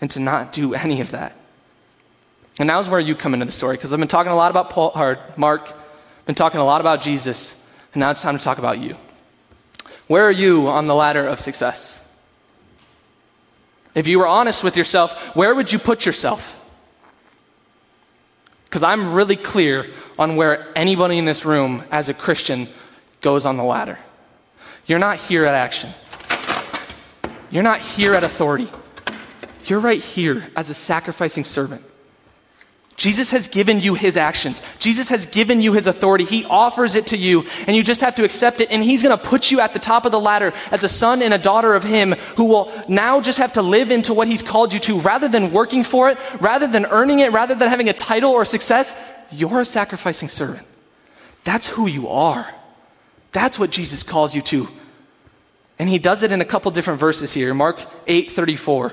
and 0.00 0.08
to 0.12 0.20
not 0.20 0.52
do 0.52 0.72
any 0.72 1.00
of 1.00 1.10
that. 1.10 1.34
And 2.60 2.68
now's 2.68 2.88
where 2.88 3.00
you 3.00 3.16
come 3.16 3.34
into 3.34 3.46
the 3.46 3.50
story, 3.50 3.76
because 3.76 3.92
I've 3.92 3.98
been 3.98 4.06
talking 4.06 4.30
a 4.30 4.36
lot 4.36 4.52
about 4.52 4.70
Paul, 4.70 4.92
or 4.94 5.18
Mark, 5.36 5.76
been 6.26 6.36
talking 6.36 6.60
a 6.60 6.64
lot 6.64 6.80
about 6.80 7.00
Jesus, 7.00 7.68
and 7.92 7.98
now 7.98 8.12
it's 8.12 8.22
time 8.22 8.38
to 8.38 8.44
talk 8.44 8.58
about 8.58 8.78
you. 8.78 8.94
Where 10.06 10.24
are 10.24 10.30
you 10.30 10.68
on 10.68 10.86
the 10.86 10.94
ladder 10.94 11.26
of 11.26 11.40
success? 11.40 12.07
If 13.98 14.06
you 14.06 14.20
were 14.20 14.28
honest 14.28 14.62
with 14.62 14.76
yourself, 14.76 15.34
where 15.34 15.52
would 15.52 15.72
you 15.72 15.78
put 15.80 16.06
yourself? 16.06 16.54
Because 18.62 18.84
I'm 18.84 19.12
really 19.12 19.34
clear 19.34 19.90
on 20.16 20.36
where 20.36 20.68
anybody 20.76 21.18
in 21.18 21.24
this 21.24 21.44
room 21.44 21.82
as 21.90 22.08
a 22.08 22.14
Christian 22.14 22.68
goes 23.22 23.44
on 23.44 23.56
the 23.56 23.64
ladder. 23.64 23.98
You're 24.86 25.00
not 25.00 25.16
here 25.16 25.44
at 25.46 25.54
action. 25.54 25.90
You're 27.50 27.64
not 27.64 27.80
here 27.80 28.14
at 28.14 28.22
authority. 28.22 28.68
You're 29.64 29.80
right 29.80 30.00
here 30.00 30.48
as 30.54 30.70
a 30.70 30.74
sacrificing 30.74 31.42
servant. 31.42 31.82
Jesus 32.98 33.30
has 33.30 33.46
given 33.46 33.80
you 33.80 33.94
his 33.94 34.16
actions. 34.16 34.60
Jesus 34.80 35.08
has 35.10 35.24
given 35.24 35.60
you 35.60 35.72
his 35.72 35.86
authority. 35.86 36.24
He 36.24 36.44
offers 36.46 36.96
it 36.96 37.06
to 37.06 37.16
you, 37.16 37.44
and 37.68 37.76
you 37.76 37.84
just 37.84 38.00
have 38.00 38.16
to 38.16 38.24
accept 38.24 38.60
it. 38.60 38.72
And 38.72 38.82
he's 38.82 39.04
going 39.04 39.16
to 39.16 39.24
put 39.24 39.52
you 39.52 39.60
at 39.60 39.72
the 39.72 39.78
top 39.78 40.04
of 40.04 40.10
the 40.10 40.18
ladder 40.18 40.52
as 40.72 40.82
a 40.82 40.88
son 40.88 41.22
and 41.22 41.32
a 41.32 41.38
daughter 41.38 41.74
of 41.74 41.84
him 41.84 42.12
who 42.36 42.46
will 42.46 42.72
now 42.88 43.20
just 43.20 43.38
have 43.38 43.52
to 43.52 43.62
live 43.62 43.92
into 43.92 44.12
what 44.12 44.26
he's 44.26 44.42
called 44.42 44.74
you 44.74 44.80
to 44.80 44.98
rather 44.98 45.28
than 45.28 45.52
working 45.52 45.84
for 45.84 46.10
it, 46.10 46.18
rather 46.40 46.66
than 46.66 46.86
earning 46.86 47.20
it, 47.20 47.30
rather 47.30 47.54
than 47.54 47.68
having 47.68 47.88
a 47.88 47.92
title 47.92 48.32
or 48.32 48.44
success. 48.44 49.14
You're 49.30 49.60
a 49.60 49.64
sacrificing 49.64 50.28
servant. 50.28 50.66
That's 51.44 51.68
who 51.68 51.86
you 51.86 52.08
are. 52.08 52.52
That's 53.30 53.60
what 53.60 53.70
Jesus 53.70 54.02
calls 54.02 54.34
you 54.34 54.42
to. 54.42 54.66
And 55.78 55.88
he 55.88 56.00
does 56.00 56.24
it 56.24 56.32
in 56.32 56.40
a 56.40 56.44
couple 56.44 56.72
different 56.72 56.98
verses 56.98 57.32
here. 57.32 57.54
Mark 57.54 57.80
8 58.08 58.28
34. 58.28 58.92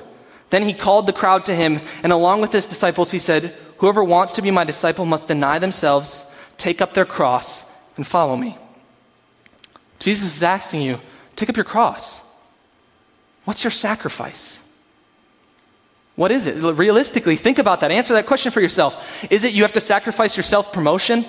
Then 0.51 0.61
he 0.61 0.73
called 0.73 1.07
the 1.07 1.13
crowd 1.13 1.45
to 1.47 1.55
him, 1.55 1.81
and 2.03 2.13
along 2.13 2.41
with 2.41 2.51
his 2.51 2.67
disciples, 2.67 3.09
he 3.09 3.17
said, 3.17 3.55
Whoever 3.77 4.03
wants 4.03 4.33
to 4.33 4.41
be 4.41 4.51
my 4.51 4.63
disciple 4.63 5.05
must 5.05 5.27
deny 5.27 5.59
themselves, 5.59 6.33
take 6.57 6.81
up 6.81 6.93
their 6.93 7.05
cross, 7.05 7.71
and 7.95 8.05
follow 8.05 8.35
me. 8.35 8.57
Jesus 9.99 10.37
is 10.37 10.43
asking 10.43 10.81
you, 10.81 10.99
take 11.35 11.49
up 11.49 11.55
your 11.55 11.65
cross. 11.65 12.23
What's 13.45 13.63
your 13.63 13.71
sacrifice? 13.71 14.61
What 16.15 16.31
is 16.31 16.47
it? 16.47 16.61
Realistically, 16.61 17.35
think 17.35 17.59
about 17.59 17.81
that. 17.81 17.91
Answer 17.91 18.13
that 18.13 18.25
question 18.25 18.51
for 18.51 18.61
yourself. 18.61 19.25
Is 19.29 19.43
it 19.43 19.53
you 19.53 19.63
have 19.63 19.73
to 19.73 19.81
sacrifice 19.81 20.37
your 20.37 20.43
self 20.43 20.71
promotion? 20.71 21.25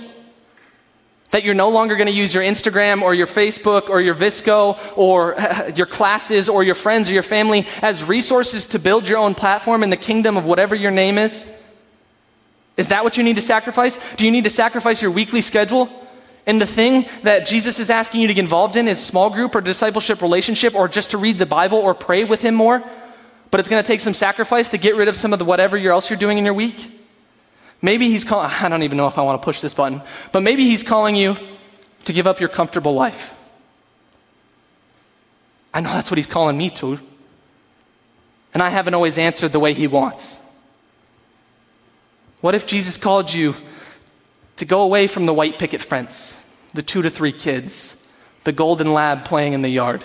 That 1.30 1.42
you're 1.42 1.54
no 1.54 1.70
longer 1.70 1.96
going 1.96 2.06
to 2.06 2.12
use 2.12 2.32
your 2.32 2.44
Instagram 2.44 3.02
or 3.02 3.12
your 3.12 3.26
Facebook 3.26 3.90
or 3.90 4.00
your 4.00 4.14
VSCO 4.14 4.96
or 4.96 5.37
your 5.74 5.87
classes 5.87 6.48
or 6.48 6.62
your 6.62 6.76
friends 6.76 7.11
or 7.11 7.14
your 7.14 7.24
family 7.24 7.66
as 7.82 8.04
resources 8.04 8.68
to 8.68 8.78
build 8.78 9.09
your 9.09 9.18
own 9.18 9.35
platform 9.35 9.82
in 9.82 9.90
the 9.90 9.96
kingdom 9.96 10.37
of 10.37 10.46
whatever 10.46 10.76
your 10.76 10.92
name 10.92 11.18
is? 11.18 11.52
Is 12.77 12.89
that 12.89 13.05
what 13.05 13.17
you 13.17 13.25
need 13.25 13.37
to 13.37 13.43
sacrifice? 13.43 14.15
Do 14.17 14.25
you 14.25 14.31
need 14.31 14.45
to 14.45 14.51
sacrifice 14.51 15.01
your 15.01 15.11
weekly 15.11 15.41
schedule? 15.41 15.89
And 16.47 16.61
the 16.61 16.67
thing 16.67 17.07
that 17.23 17.47
Jesus 17.47 17.81
is 17.81 17.91
asking 17.91 18.21
you 18.21 18.29
to 18.29 18.35
get 18.35 18.43
involved 18.43 18.77
in 18.77 18.87
is 18.87 19.05
small 19.05 19.31
group 19.31 19.55
or 19.55 19.61
discipleship 19.61 20.23
relationship 20.23 20.75
or 20.75 20.87
just 20.87 21.11
to 21.11 21.19
read 21.19 21.39
the 21.39 21.47
Bible 21.47 21.79
or 21.79 21.95
pray 21.95 22.25
with 22.25 22.43
Him 22.43 22.55
more. 22.55 22.85
But 23.51 23.61
it's 23.61 23.69
going 23.69 23.83
to 23.83 23.87
take 23.87 24.01
some 24.01 24.15
sacrifice 24.15 24.69
to 24.69 24.79
get 24.79 24.95
rid 24.95 25.09
of 25.09 25.17
some 25.17 25.33
of 25.33 25.39
the 25.39 25.45
whatever 25.45 25.77
else 25.77 26.09
you're 26.09 26.19
doing 26.19 26.39
in 26.39 26.45
your 26.45 26.55
week. 26.55 26.93
Maybe 27.83 28.09
He's 28.09 28.25
calling, 28.25 28.51
I 28.61 28.69
don't 28.69 28.85
even 28.85 28.97
know 28.97 29.09
if 29.09 29.19
I 29.19 29.23
want 29.23 29.41
to 29.41 29.45
push 29.45 29.61
this 29.61 29.75
button, 29.75 30.03
but 30.31 30.43
maybe 30.43 30.62
He's 30.62 30.83
calling 30.83 31.17
you 31.17 31.37
to 32.05 32.12
give 32.12 32.27
up 32.27 32.39
your 32.39 32.49
comfortable 32.49 32.93
life. 32.93 33.35
I 35.75 35.81
know 35.81 35.91
that's 35.91 36.11
what 36.11 36.19
He's 36.19 36.29
calling 36.29 36.57
me 36.57 36.71
to. 36.71 37.01
And 38.55 38.62
I 38.62 38.71
haven't 38.71 38.95
always 38.95 39.19
answered 39.19 39.53
the 39.53 39.61
way 39.61 39.73
He 39.73 39.89
wants. 39.89 40.45
What 42.46 42.54
if 42.54 42.64
Jesus 42.64 42.96
called 42.96 43.35
you 43.35 43.56
to 44.54 44.64
go 44.64 44.82
away 44.82 45.09
from 45.09 45.26
the 45.26 45.35
white 45.35 45.59
picket 45.59 45.80
fence, 45.80 46.70
the 46.74 46.80
two 46.80 47.02
to 47.02 47.11
three 47.11 47.32
kids, 47.32 48.09
the 48.44 48.52
golden 48.52 48.92
lab 48.92 49.24
playing 49.24 49.52
in 49.52 49.62
the 49.62 49.68
yard? 49.68 50.04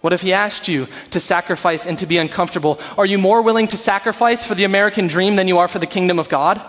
What 0.00 0.12
if 0.12 0.22
he 0.22 0.32
asked 0.32 0.68
you 0.68 0.86
to 1.10 1.18
sacrifice 1.18 1.86
and 1.86 1.98
to 1.98 2.06
be 2.06 2.18
uncomfortable? 2.18 2.78
Are 2.96 3.04
you 3.04 3.18
more 3.18 3.42
willing 3.42 3.66
to 3.66 3.76
sacrifice 3.76 4.46
for 4.46 4.54
the 4.54 4.62
American 4.62 5.08
dream 5.08 5.34
than 5.34 5.48
you 5.48 5.58
are 5.58 5.66
for 5.66 5.80
the 5.80 5.88
kingdom 5.88 6.20
of 6.20 6.28
God? 6.28 6.62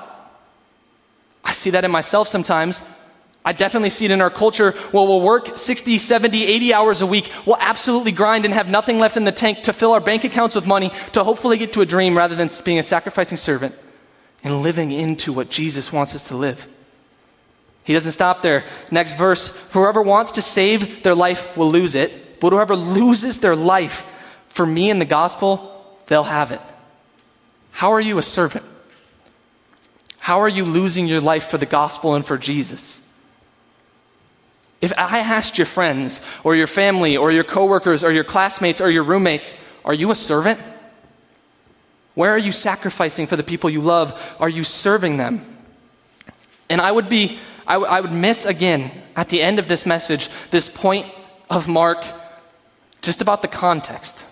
I 1.46 1.52
see 1.52 1.70
that 1.70 1.86
in 1.86 1.92
myself 1.92 2.28
sometimes. 2.28 2.82
I 3.46 3.54
definitely 3.54 3.92
see 3.92 4.06
it 4.06 4.12
in 4.12 4.20
our 4.20 4.32
culture 4.32 4.72
where 4.72 5.06
we'll 5.06 5.22
work 5.22 5.60
60, 5.60 6.00
70, 6.00 6.44
80 6.44 6.74
hours 6.74 7.02
a 7.04 7.06
week. 7.06 7.32
We'll 7.46 7.58
absolutely 7.60 8.14
grind 8.14 8.46
and 8.46 8.54
have 8.56 8.68
nothing 8.68 8.98
left 8.98 9.16
in 9.16 9.26
the 9.26 9.32
tank 9.32 9.62
to 9.66 9.74
fill 9.74 9.92
our 9.92 10.02
bank 10.02 10.24
accounts 10.24 10.56
with 10.56 10.66
money 10.66 10.90
to 11.12 11.24
hopefully 11.24 11.60
get 11.60 11.74
to 11.74 11.82
a 11.82 11.86
dream 11.86 12.18
rather 12.18 12.36
than 12.36 12.50
being 12.66 12.80
a 12.80 12.84
sacrificing 12.84 13.38
servant 13.38 13.76
and 14.44 14.62
living 14.62 14.92
into 14.92 15.34
what 15.34 15.50
Jesus 15.50 15.94
wants 15.94 16.16
us 16.16 16.28
to 16.30 16.36
live. 16.36 16.68
He 17.84 17.94
doesn't 17.94 18.12
stop 18.12 18.42
there. 18.42 18.66
Next 18.92 19.18
verse 19.18 19.72
Whoever 19.74 20.02
wants 20.02 20.32
to 20.34 20.42
save 20.42 21.04
their 21.04 21.16
life 21.16 21.56
will 21.58 21.72
lose 21.72 21.96
it, 21.96 22.40
but 22.40 22.54
whoever 22.54 22.76
loses 22.76 23.40
their 23.40 23.56
life 23.56 24.40
for 24.50 24.66
me 24.66 24.90
and 24.90 25.02
the 25.02 25.06
gospel, 25.06 25.98
they'll 26.08 26.24
have 26.24 26.52
it. 26.52 26.62
How 27.72 27.92
are 27.92 28.02
you 28.02 28.18
a 28.18 28.24
servant? 28.24 28.66
How 30.20 30.42
are 30.42 30.50
you 30.50 30.66
losing 30.66 31.08
your 31.08 31.22
life 31.22 31.48
for 31.48 31.58
the 31.58 31.66
gospel 31.66 32.16
and 32.16 32.26
for 32.26 32.38
Jesus? 32.38 33.08
If 34.82 34.94
I 34.98 35.20
asked 35.20 35.58
your 35.58 35.66
friends 35.66 36.22
or 36.44 36.56
your 36.56 36.68
family 36.68 37.16
or 37.16 37.32
your 37.32 37.44
coworkers 37.44 38.04
or 38.04 38.12
your 38.12 38.24
classmates 38.24 38.82
or 38.82 38.90
your 38.90 39.04
roommates, 39.04 39.56
are 39.86 39.94
you 39.94 40.12
a 40.12 40.16
servant? 40.16 40.60
Where 42.14 42.32
are 42.32 42.38
you 42.38 42.52
sacrificing 42.52 43.28
for 43.28 43.36
the 43.36 43.44
people 43.44 43.70
you 43.70 43.82
love? 43.82 44.36
Are 44.40 44.50
you 44.50 44.64
serving 44.64 45.18
them? 45.18 45.46
And 46.70 46.82
I 46.82 46.92
would 46.92 47.10
be, 47.10 47.38
I, 47.68 47.74
w- 47.74 47.92
I 47.92 48.02
would 48.02 48.12
miss 48.12 48.46
again 48.46 48.92
at 49.16 49.30
the 49.30 49.42
end 49.42 49.60
of 49.60 49.68
this 49.68 49.86
message 49.86 50.30
this 50.50 50.70
point 50.70 51.06
of 51.50 51.68
Mark 51.68 52.04
just 53.02 53.22
about 53.22 53.42
the 53.42 53.48
context. 53.48 54.28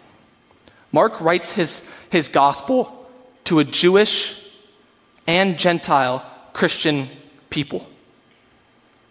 Mark 0.91 1.21
writes 1.21 1.51
his, 1.51 1.89
his 2.09 2.27
gospel 2.27 3.07
to 3.45 3.59
a 3.59 3.63
Jewish 3.63 4.43
and 5.27 5.57
Gentile 5.57 6.25
Christian 6.53 7.07
people. 7.49 7.87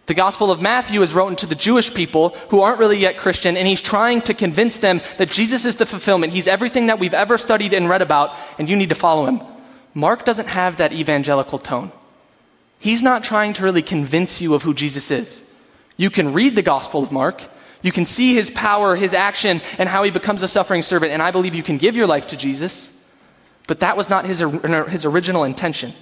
The 0.08 0.14
Gospel 0.14 0.50
of 0.50 0.62
Matthew 0.62 1.02
is 1.02 1.12
written 1.12 1.36
to 1.36 1.46
the 1.46 1.54
Jewish 1.54 1.92
people 1.92 2.30
who 2.48 2.62
aren't 2.62 2.78
really 2.78 2.96
yet 2.96 3.18
Christian, 3.18 3.58
and 3.58 3.68
he's 3.68 3.82
trying 3.82 4.22
to 4.22 4.32
convince 4.32 4.78
them 4.78 5.02
that 5.18 5.30
Jesus 5.30 5.66
is 5.66 5.76
the 5.76 5.84
fulfillment. 5.84 6.32
He's 6.32 6.48
everything 6.48 6.86
that 6.86 6.98
we've 6.98 7.12
ever 7.12 7.36
studied 7.36 7.74
and 7.74 7.90
read 7.90 8.00
about, 8.00 8.34
and 8.58 8.70
you 8.70 8.76
need 8.76 8.88
to 8.88 8.94
follow 8.94 9.26
him. 9.26 9.42
Mark 9.92 10.24
doesn't 10.24 10.48
have 10.48 10.78
that 10.78 10.94
evangelical 10.94 11.58
tone. 11.58 11.92
He's 12.78 13.02
not 13.02 13.22
trying 13.22 13.52
to 13.54 13.62
really 13.62 13.82
convince 13.82 14.40
you 14.40 14.54
of 14.54 14.62
who 14.62 14.72
Jesus 14.72 15.10
is. 15.10 15.44
You 15.98 16.08
can 16.08 16.32
read 16.32 16.56
the 16.56 16.62
Gospel 16.62 17.02
of 17.02 17.12
Mark, 17.12 17.42
you 17.82 17.92
can 17.92 18.06
see 18.06 18.32
his 18.32 18.50
power, 18.50 18.96
his 18.96 19.12
action, 19.12 19.60
and 19.76 19.90
how 19.90 20.04
he 20.04 20.10
becomes 20.10 20.42
a 20.42 20.48
suffering 20.48 20.80
servant, 20.80 21.12
and 21.12 21.20
I 21.20 21.32
believe 21.32 21.54
you 21.54 21.62
can 21.62 21.76
give 21.76 21.96
your 21.96 22.06
life 22.06 22.28
to 22.28 22.36
Jesus, 22.38 23.06
but 23.66 23.80
that 23.80 23.98
was 23.98 24.08
not 24.08 24.24
his, 24.24 24.38
his 24.38 25.04
original 25.04 25.44
intention. 25.44 25.92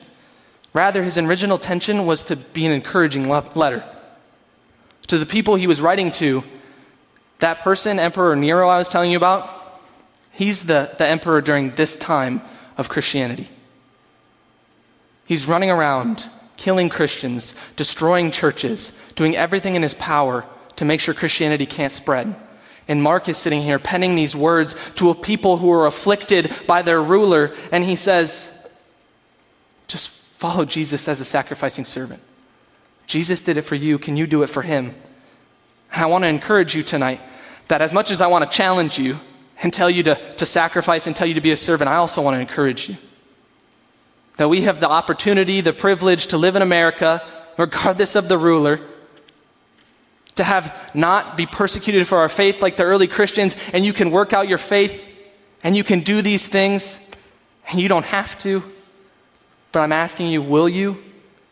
Rather, 0.73 1.03
his 1.03 1.19
original 1.19 1.57
intention 1.57 2.07
was 2.07 2.23
to 2.25 2.37
be 2.37 2.67
an 2.67 2.73
encouraging 2.73 3.29
letter 3.29 3.85
To 5.09 5.19
the 5.19 5.27
people 5.27 5.55
he 5.55 5.67
was 5.67 5.81
writing 5.81 6.11
to, 6.13 6.43
that 7.39 7.59
person, 7.61 7.99
Emperor 7.99 8.35
Nero, 8.35 8.69
I 8.69 8.79
was 8.79 8.89
telling 8.89 9.11
you 9.11 9.17
about, 9.17 9.49
he's 10.33 10.65
the, 10.65 10.95
the 10.99 11.07
emperor 11.07 11.41
during 11.41 11.71
this 11.73 11.97
time 11.97 12.41
of 12.77 12.89
Christianity. 12.89 13.49
He's 15.27 15.47
running 15.47 15.71
around, 15.71 16.29
killing 16.57 16.89
Christians, 16.89 17.55
destroying 17.77 18.31
churches, 18.31 18.99
doing 19.15 19.37
everything 19.37 19.75
in 19.75 19.83
his 19.83 19.95
power 19.95 20.47
to 20.77 20.85
make 20.85 21.01
sure 21.01 21.15
Christianity 21.15 21.67
can't 21.67 21.93
spread. 21.93 22.35
And 22.89 23.03
Mark 23.03 23.29
is 23.29 23.37
sitting 23.37 23.63
here 23.63 23.79
penning 23.79 24.15
these 24.15 24.37
words 24.37 24.75
to 24.95 25.11
a 25.11 25.15
people 25.15 25.57
who 25.57 25.71
are 25.73 25.87
afflicted 25.87 26.51
by 26.67 26.83
their 26.83 27.03
ruler, 27.03 27.53
and 27.73 27.85
he 27.85 27.97
says, 27.97 28.53
just 29.89 30.09
follow 30.09 30.65
Jesus 30.65 31.09
as 31.09 31.21
a 31.21 31.25
sacrificing 31.25 31.85
servant. 31.85 32.23
Jesus 33.07 33.41
did 33.41 33.57
it 33.57 33.63
for 33.63 33.75
you. 33.75 33.99
Can 33.99 34.17
you 34.17 34.27
do 34.27 34.43
it 34.43 34.49
for 34.49 34.63
him? 34.63 34.95
I 35.93 36.07
want 36.07 36.25
to 36.25 36.29
encourage 36.29 36.75
you 36.75 36.83
tonight 36.83 37.21
that 37.69 37.83
as 37.83 37.93
much 37.93 38.11
as 38.11 38.21
I 38.21 38.27
want 38.27 38.51
to 38.51 38.57
challenge 38.57 38.99
you 38.99 39.19
and 39.63 39.73
tell 39.73 39.89
you 39.89 40.03
to, 40.05 40.15
to 40.35 40.47
sacrifice 40.47 41.07
and 41.07 41.17
tell 41.17 41.27
you 41.27 41.35
to 41.35 41.41
be 41.41 41.53
a 41.53 41.57
servant, 41.57 41.89
I 41.89 41.97
also 41.97 42.21
want 42.21 42.37
to 42.37 42.41
encourage 42.41 42.89
you. 42.89 42.97
That 44.37 44.49
we 44.49 44.63
have 44.63 44.81
the 44.81 44.89
opportunity, 44.89 45.61
the 45.61 45.73
privilege 45.73 46.27
to 46.29 46.37
live 46.37 46.57
in 46.57 46.63
America, 46.63 47.23
regardless 47.57 48.17
of 48.17 48.29
the 48.29 48.37
ruler, 48.37 48.81
to 50.35 50.45
have 50.45 50.91
not 50.95 51.37
be 51.37 51.47
persecuted 51.47 52.07
for 52.07 52.19
our 52.19 52.29
faith 52.29 52.61
like 52.61 52.77
the 52.77 52.85
early 52.85 53.07
Christians, 53.07 53.57
and 53.73 53.85
you 53.85 53.95
can 53.95 54.11
work 54.11 54.35
out 54.35 54.49
your 54.49 54.59
faith 54.59 55.03
and 55.63 55.77
you 55.77 55.83
can 55.83 56.01
do 56.01 56.23
these 56.23 56.47
things, 56.47 57.11
and 57.69 57.81
you 57.81 57.89
don't 57.89 58.05
have 58.05 58.39
to. 58.39 58.63
But 59.73 59.81
I'm 59.81 59.93
asking 59.93 60.29
you, 60.29 60.43
will 60.43 60.69
you? 60.69 61.03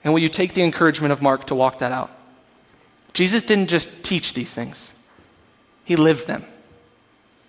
And 0.04 0.12
will 0.12 0.20
you 0.20 0.28
take 0.28 0.52
the 0.52 0.62
encouragement 0.62 1.12
of 1.12 1.22
Mark 1.22 1.46
to 1.46 1.54
walk 1.54 1.78
that 1.78 1.90
out? 1.90 2.10
Jesus 3.14 3.42
didn't 3.42 3.68
just 3.68 4.04
teach 4.04 4.34
these 4.34 4.54
things, 4.54 5.02
he 5.84 5.96
lived 5.96 6.26
them. 6.26 6.44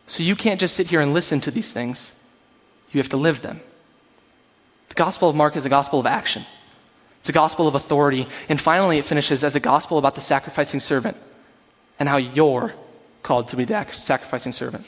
So 0.08 0.24
you 0.24 0.36
can't 0.36 0.60
just 0.60 0.76
sit 0.76 0.88
here 0.88 1.02
and 1.02 1.14
listen 1.14 1.42
to 1.42 1.52
these 1.52 1.72
things, 1.72 2.24
you 2.92 3.00
have 3.00 3.10
to 3.10 3.18
live 3.18 3.42
them. 3.42 3.60
The 4.90 4.96
Gospel 4.96 5.30
of 5.30 5.36
Mark 5.36 5.56
is 5.56 5.66
a 5.66 5.70
gospel 5.70 6.00
of 6.00 6.06
action. 6.06 6.46
It's 7.20 7.30
a 7.30 7.34
gospel 7.34 7.68
of 7.68 7.74
authority. 7.74 8.28
And 8.48 8.62
finally, 8.62 9.00
it 9.00 9.04
finishes 9.04 9.44
as 9.44 9.56
a 9.56 9.60
gospel 9.60 9.98
about 9.98 10.14
the 10.14 10.22
sacrificing 10.22 10.80
servant 10.80 11.18
and 12.00 12.08
how 12.08 12.18
you're 12.18 12.76
called 13.24 13.48
to 13.48 13.56
be 13.56 13.66
the 13.66 13.84
sacrificing 13.86 14.52
servant. 14.52 14.88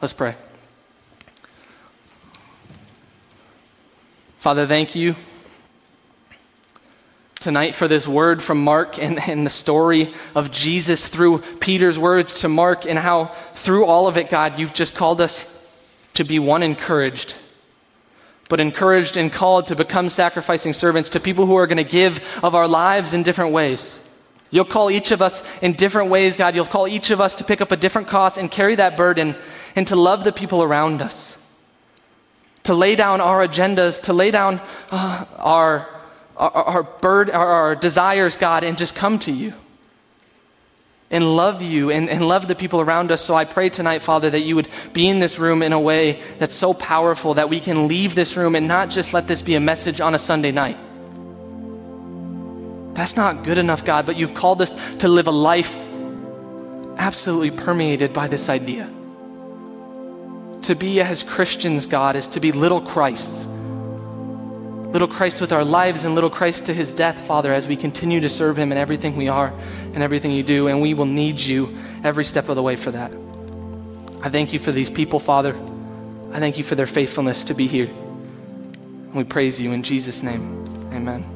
Let's 0.00 0.14
pray. 0.14 0.34
Father, 4.38 4.66
thank 4.66 4.96
you 4.96 5.14
tonight 7.46 7.76
for 7.76 7.86
this 7.86 8.08
word 8.08 8.42
from 8.42 8.64
Mark 8.64 9.00
and, 9.00 9.20
and 9.28 9.46
the 9.46 9.50
story 9.50 10.12
of 10.34 10.50
Jesus 10.50 11.06
through 11.06 11.38
Peter's 11.60 11.96
words 11.96 12.40
to 12.40 12.48
Mark, 12.48 12.86
and 12.86 12.98
how 12.98 13.26
through 13.26 13.84
all 13.84 14.08
of 14.08 14.16
it, 14.16 14.28
God, 14.28 14.58
you've 14.58 14.74
just 14.74 14.96
called 14.96 15.20
us 15.20 15.46
to 16.14 16.24
be 16.24 16.40
one 16.40 16.64
encouraged 16.64 17.38
but 18.48 18.58
encouraged 18.60 19.16
and 19.16 19.32
called 19.32 19.68
to 19.68 19.76
become 19.76 20.08
sacrificing 20.08 20.72
servants 20.72 21.10
to 21.10 21.20
people 21.20 21.46
who 21.46 21.56
are 21.56 21.66
going 21.66 21.84
to 21.84 21.84
give 21.84 22.40
of 22.42 22.54
our 22.54 22.68
lives 22.68 23.12
in 23.12 23.22
different 23.22 23.52
ways. 23.52 24.02
You'll 24.50 24.64
call 24.64 24.90
each 24.90 25.10
of 25.10 25.20
us 25.22 25.60
in 25.62 25.72
different 25.72 26.10
ways, 26.10 26.36
God. 26.36 26.54
You'll 26.54 26.64
call 26.64 26.86
each 26.86 27.10
of 27.10 27.20
us 27.20 27.36
to 27.36 27.44
pick 27.44 27.60
up 27.60 27.72
a 27.72 27.76
different 27.76 28.06
cost 28.08 28.38
and 28.38 28.50
carry 28.50 28.76
that 28.76 28.96
burden 28.96 29.36
and 29.74 29.86
to 29.88 29.96
love 29.96 30.22
the 30.22 30.32
people 30.32 30.62
around 30.62 31.02
us. 31.02 31.40
To 32.64 32.74
lay 32.74 32.94
down 32.94 33.20
our 33.20 33.46
agendas, 33.46 34.02
to 34.04 34.12
lay 34.12 34.30
down 34.30 34.60
uh, 34.90 35.24
our, 35.38 35.88
our, 36.36 36.50
our, 36.50 36.82
bird, 36.82 37.30
our, 37.30 37.46
our 37.46 37.74
desires, 37.74 38.36
God, 38.36 38.64
and 38.64 38.76
just 38.76 38.94
come 38.94 39.18
to 39.20 39.32
you 39.32 39.54
and 41.10 41.36
love 41.36 41.62
you 41.62 41.90
and, 41.90 42.08
and 42.08 42.26
love 42.26 42.48
the 42.48 42.54
people 42.54 42.80
around 42.80 43.12
us. 43.12 43.20
So 43.20 43.34
I 43.34 43.44
pray 43.44 43.68
tonight, 43.68 44.02
Father, 44.02 44.28
that 44.30 44.40
you 44.40 44.56
would 44.56 44.68
be 44.92 45.08
in 45.08 45.18
this 45.18 45.38
room 45.38 45.62
in 45.62 45.72
a 45.72 45.80
way 45.80 46.20
that's 46.38 46.54
so 46.54 46.74
powerful 46.74 47.34
that 47.34 47.48
we 47.48 47.60
can 47.60 47.88
leave 47.88 48.14
this 48.14 48.36
room 48.36 48.54
and 48.54 48.66
not 48.66 48.90
just 48.90 49.14
let 49.14 49.28
this 49.28 49.42
be 49.42 49.54
a 49.54 49.60
message 49.60 50.00
on 50.00 50.14
a 50.14 50.18
Sunday 50.18 50.52
night. 50.52 50.76
That's 52.94 53.16
not 53.16 53.44
good 53.44 53.58
enough, 53.58 53.84
God, 53.84 54.06
but 54.06 54.16
you've 54.16 54.34
called 54.34 54.62
us 54.62 54.96
to 54.96 55.08
live 55.08 55.26
a 55.26 55.32
life 55.32 55.76
absolutely 56.96 57.50
permeated 57.50 58.12
by 58.12 58.26
this 58.26 58.48
idea. 58.48 58.90
To 60.62 60.74
be 60.74 61.00
as 61.00 61.22
Christians, 61.22 61.86
God, 61.86 62.16
is 62.16 62.26
to 62.28 62.40
be 62.40 62.52
little 62.52 62.80
Christs 62.80 63.48
little 64.96 65.14
Christ 65.14 65.42
with 65.42 65.52
our 65.52 65.62
lives 65.62 66.06
and 66.06 66.14
little 66.14 66.30
Christ 66.30 66.64
to 66.66 66.72
his 66.72 66.90
death, 66.90 67.18
Father, 67.18 67.52
as 67.52 67.68
we 67.68 67.76
continue 67.76 68.18
to 68.20 68.30
serve 68.30 68.58
him 68.58 68.72
in 68.72 68.78
everything 68.78 69.14
we 69.14 69.28
are 69.28 69.52
and 69.92 70.02
everything 70.02 70.30
you 70.30 70.42
do. 70.42 70.68
And 70.68 70.80
we 70.80 70.94
will 70.94 71.04
need 71.04 71.38
you 71.38 71.76
every 72.02 72.24
step 72.24 72.48
of 72.48 72.56
the 72.56 72.62
way 72.62 72.76
for 72.76 72.90
that. 72.92 73.14
I 74.22 74.30
thank 74.30 74.54
you 74.54 74.58
for 74.58 74.72
these 74.72 74.88
people, 74.88 75.18
Father. 75.18 75.54
I 76.32 76.38
thank 76.38 76.56
you 76.56 76.64
for 76.64 76.76
their 76.76 76.86
faithfulness 76.86 77.44
to 77.44 77.52
be 77.52 77.66
here. 77.66 77.88
And 77.88 79.14
we 79.14 79.24
praise 79.24 79.60
you 79.60 79.72
in 79.72 79.82
Jesus' 79.82 80.22
name. 80.22 80.64
Amen. 80.94 81.35